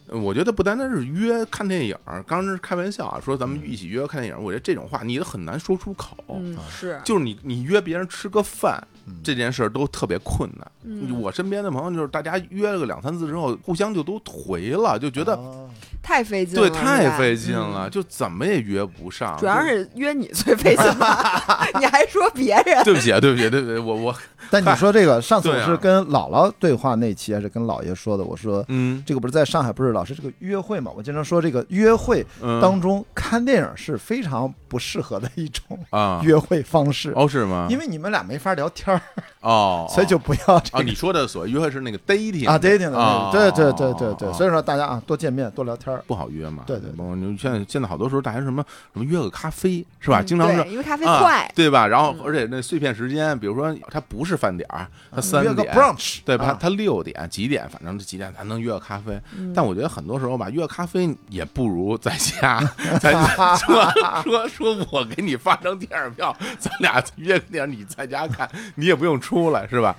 [0.08, 1.96] 呃我觉得不单单是约看电影，
[2.28, 6.18] 刚是开玩笑啊，说咱们一起约看电影，我觉得这种话你都很难说出口。
[6.30, 8.84] 嗯，是就是你你约别人吃个饭
[9.24, 10.72] 这件事儿都特别困难。
[10.84, 15.70] 嗯我身边的朋友就是大家约了个两三次之后，互相就都回了，就觉得哦
[16.02, 19.36] 太费劲了，对太费劲了，就怎么也约不上。
[19.40, 21.68] 主要是约你最费劲吧？
[21.80, 22.84] 你还说别人？
[22.84, 24.16] 对不起啊，对不起，对不起，我我
[24.52, 28.24] 但你说这个，上次是跟姥姥对话那期，还是跟姥爷说的？
[28.24, 30.92] 我说嗯这个不是在上海，不是老是这个约会嘛？
[30.96, 37.68] 我经常说这个约会嗯当中看电影是非常不适合的一种啊约会方式，哦是吗？
[37.72, 39.02] 因为你们俩没法聊天儿，
[39.42, 46.04] 哦，所以就不要这啊，个你说的所谓约会是那个 dating 啊 dating 的啊，对对对对对，所以以说大家啊多见面多聊天儿。
[46.08, 46.64] 不好约嘛。
[46.66, 50.22] 对对你现在现在好多时候大家什么什么约个咖啡是吧？
[50.22, 51.86] 嗯经常是对，因为咖啡啊快，对吧？
[51.88, 55.74] 然后嗯而且那碎片时间，比如说他不是饭点儿，它三约个点。
[55.76, 59.20] brunch，对，他啊他六点几点，反正几点才能约个咖啡。
[59.38, 62.60] 嗯但我觉得很多时候吧，约个咖啡也不如在家，
[63.00, 69.96] 在家说说说我给你发张电影票，咱俩约个电影，你在家看，你也不用出来，是吧？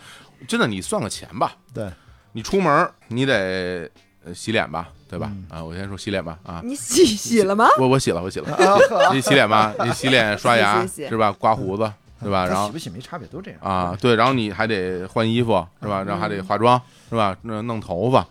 [0.47, 1.91] 真的，你算个钱吧，对，
[2.33, 3.91] 你出门你得
[4.25, 5.31] 呃洗脸吧，对吧？
[5.33, 7.67] 嗯啊，我先说洗脸吧，啊，你洗洗了吗？
[7.79, 11.33] 我我洗了，我洗了，啊你洗脸吧，你洗脸 刷牙洗洗洗是吧？
[11.39, 11.91] 刮胡子
[12.23, 12.47] 对吧？
[12.47, 16.03] 然后洗不洗没差别，都这样啊，，对，然后你还得换衣服是吧？
[16.03, 17.37] 然后还得化妆是吧？
[17.43, 18.27] 那弄头发，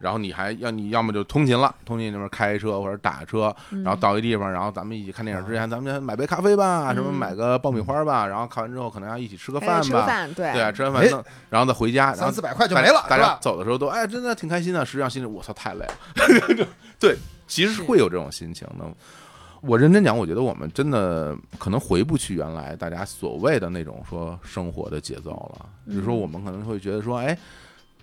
[0.00, 13.36] 然后你还要你要么就通勤了，通勤那边开车或者打车，然后到一地方，然后咱们一起看电影之前，咱们先买杯咖啡吧，什么嗯买个爆米花吧，然后看完之后可能要一起吃个饭吧，饭，对对啊，吃完哎饭弄，然后再回家，然后三四百块就没了，大家？
[13.40, 16.66] 走的时候都哎，真的挺开心的，实际上心里我操太累了，
[16.98, 17.14] 对，
[17.46, 18.84] 其实会有这种心情的。
[19.62, 25.66] 我认真讲，我觉得我们真的可能回不去原来大家所谓的那种说生活的节奏了。
[25.86, 27.36] 比如说，我们可能会觉得说，哎，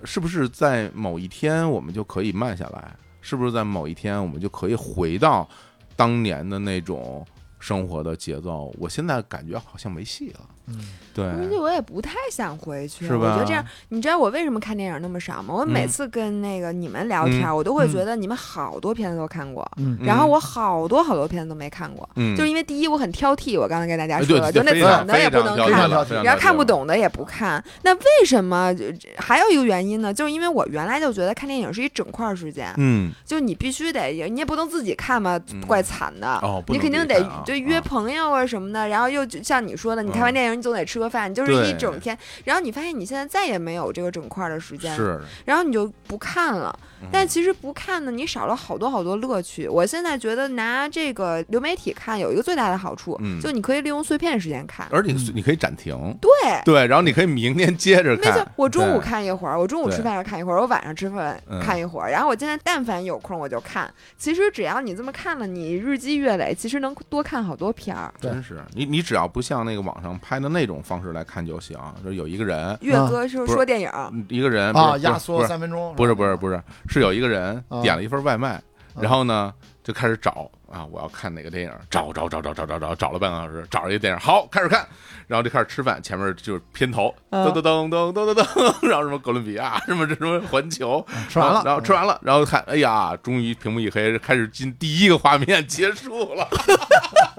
[0.03, 2.95] 是不是在某一天我们就可以慢下来？
[3.21, 5.47] 是不是在某一天我们就可以回到
[5.95, 7.25] 当年的那种
[7.59, 8.73] 生活的节奏？
[8.77, 10.39] 我现在感觉好像没戏了。
[10.67, 10.75] 嗯，
[11.13, 13.05] 对，而且我也不太想回去。
[13.07, 15.53] 是吧我觉得这样，你知道我为什么看电影那么少吗？
[15.53, 22.07] 我每嗯次跟那个你们聊天，我都会嗯觉得你们好多片子都看过，嗯然后我好多好多片子都没看过。
[22.15, 27.63] 嗯，就是因为第一我很挑剔，我刚才跟大家哎说了，就那对非常惨的也不能看非常挑剔了，看非常然后看不懂的也不看。
[27.83, 28.73] 那为什么？
[28.75, 28.83] 就
[29.17, 36.27] 还有一个原因呢，就是因为我原来就觉得看电影是一整块时间，嗯，就你必须得，你也不能自己看嘛嗯，怪惨的。
[36.43, 42.17] 哦，你肯定得自己看啊对约啊朋友啊什么的，然后又就像你说的，你看完嗯电影你总得吃个饭，就是一整天。
[42.43, 46.77] 然后你发现你现在再也没有这个整块的时间，是，然后你就不看了。
[47.01, 49.67] 嗯但其实不看呢，你少了好多好多乐趣。
[49.67, 54.87] 我现在觉得拿这个流媒体看有一个最大的好处，嗯就你可以利用碎片时间看。
[54.89, 56.29] 而且你你可以暂停，对，
[56.65, 58.33] 对，然后你可以明天接着看。
[58.33, 63.93] 没错，我中午看一会儿，我中午吃饭时候看一会儿，我晚上吃饭嗯看一会儿，然后我现在但凡有空我就看。
[64.17, 68.11] 其实只要你这么看了，你日积月累，其实能多看好多片儿。
[68.19, 78.61] 真是你，你只要不像那个网上拍的的那种方式来看就行，就是有一个人，岳哥是不是说电影，嗯一个人啊，压缩三分钟，不是不是不是，是有一个人啊点了一份外卖，
[78.95, 84.85] 然后呢就开始找啊，我要看哪个电影，找找找找找找找，找了半个小时，找着一个电影，好开始看，
[85.27, 96.47] 然后就开始吃饭，前面就是片头，嗯噔噔噔噔噔噔噔， 然后什么哥伦比亚，什么这什么环球，吃完了然后吃完了，然后看，哎呀，终于屏幕一黑，开始进第一个画面，结束了。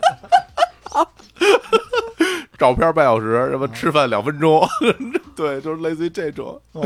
[2.58, 4.66] 照片半小时，什么吃饭两分钟，
[5.36, 6.82] 对，就是类似于这种，哇，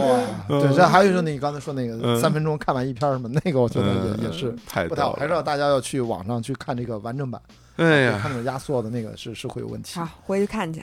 [0.46, 5.40] 对，这还有就是你刚才说那个嗯三分钟看完一篇什么，那个我觉得也也是嗯太不太好，还是要。
[5.40, 7.40] 大家要去网上去看这个完整版，
[7.76, 10.06] 哎呀，看那种压缩的那个是是会有问题好。
[10.24, 10.82] 回去看去。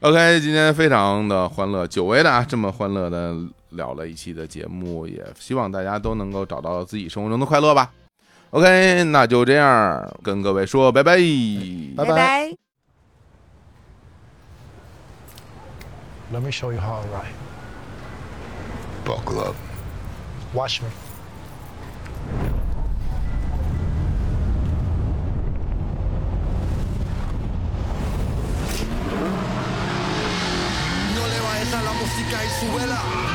[0.00, 3.36] OK，今天非常的欢乐，久违的啊，这么欢乐的
[3.70, 7.90] 聊了一期的节目，也希望大家都能够找到自己生活中的快乐吧。
[8.52, 11.16] OK，那就这样，跟各位说拜拜。
[11.96, 12.56] 拜拜拜。
[16.30, 17.34] Let me show you how I ride.
[19.06, 19.56] Buckle up.
[20.52, 20.88] Watch me.
[31.14, 33.31] No le bajes a la música y súbela.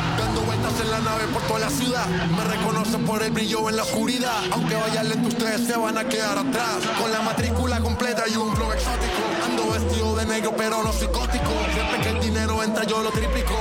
[0.98, 2.08] Por toda la ciudad.
[2.08, 4.42] Me reconocen por el brillo en la oscuridad.
[4.52, 6.78] Aunque vaya lento, ustedes se van a quedar atrás.
[7.00, 9.22] Con la matrícula completa y un flow exótico.
[9.46, 11.52] Ando vestido de negro, pero no psicótico.
[11.72, 13.54] Siempre que el dinero entra, yo lo triplico.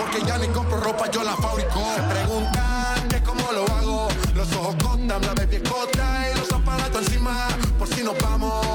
[0.00, 1.80] Porque ya ni compro ropa, yo la fabrico.
[1.94, 4.08] Se preguntan que cómo lo hago.
[4.34, 7.46] Los ojos contan, la baby escota y los aparatos encima.
[7.78, 8.69] Por si nos vamos.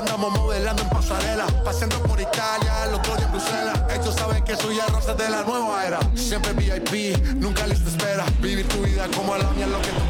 [0.00, 1.46] Andamos modelando en pasarela.
[1.64, 3.80] Paseando por Italia, el otro día en Bruselas.
[3.90, 6.00] Ellos saben que soy el rosa de la nueva era.
[6.14, 8.24] Siempre VIP, nunca lista espera.
[8.40, 10.09] Vivir tu vida como la mía, lo que tú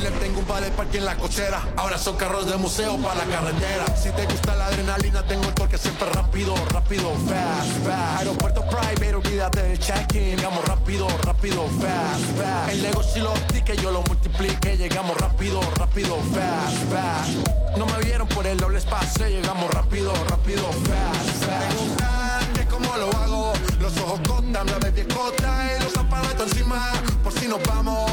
[0.00, 1.62] le tengo un ballet parque en la cochera.
[1.76, 3.96] Ahora son carros de museo para la carretera.
[3.96, 8.18] Si te gusta la adrenalina, tengo el toque siempre rápido, rápido, fast, fast.
[8.18, 10.36] Aeropuerto private, olvídate del check-in.
[10.36, 12.70] Llegamos rápido, rápido, fast, fast.
[12.70, 13.34] El negocio lo
[13.64, 14.76] que yo lo multiplique.
[14.76, 17.76] Llegamos rápido, rápido, fast, fast.
[17.76, 22.56] No me vieron por el doble espacio, llegamos rápido, rápido, fast, fast.
[22.56, 23.52] Me cómo lo hago.
[23.80, 26.90] Los ojos contan, la bestia escota y los zapatos encima.
[27.22, 28.09] Por si nos vamos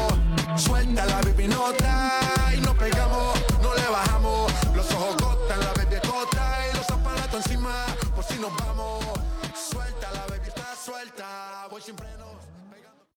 [0.58, 1.87] Suelta la baby, no te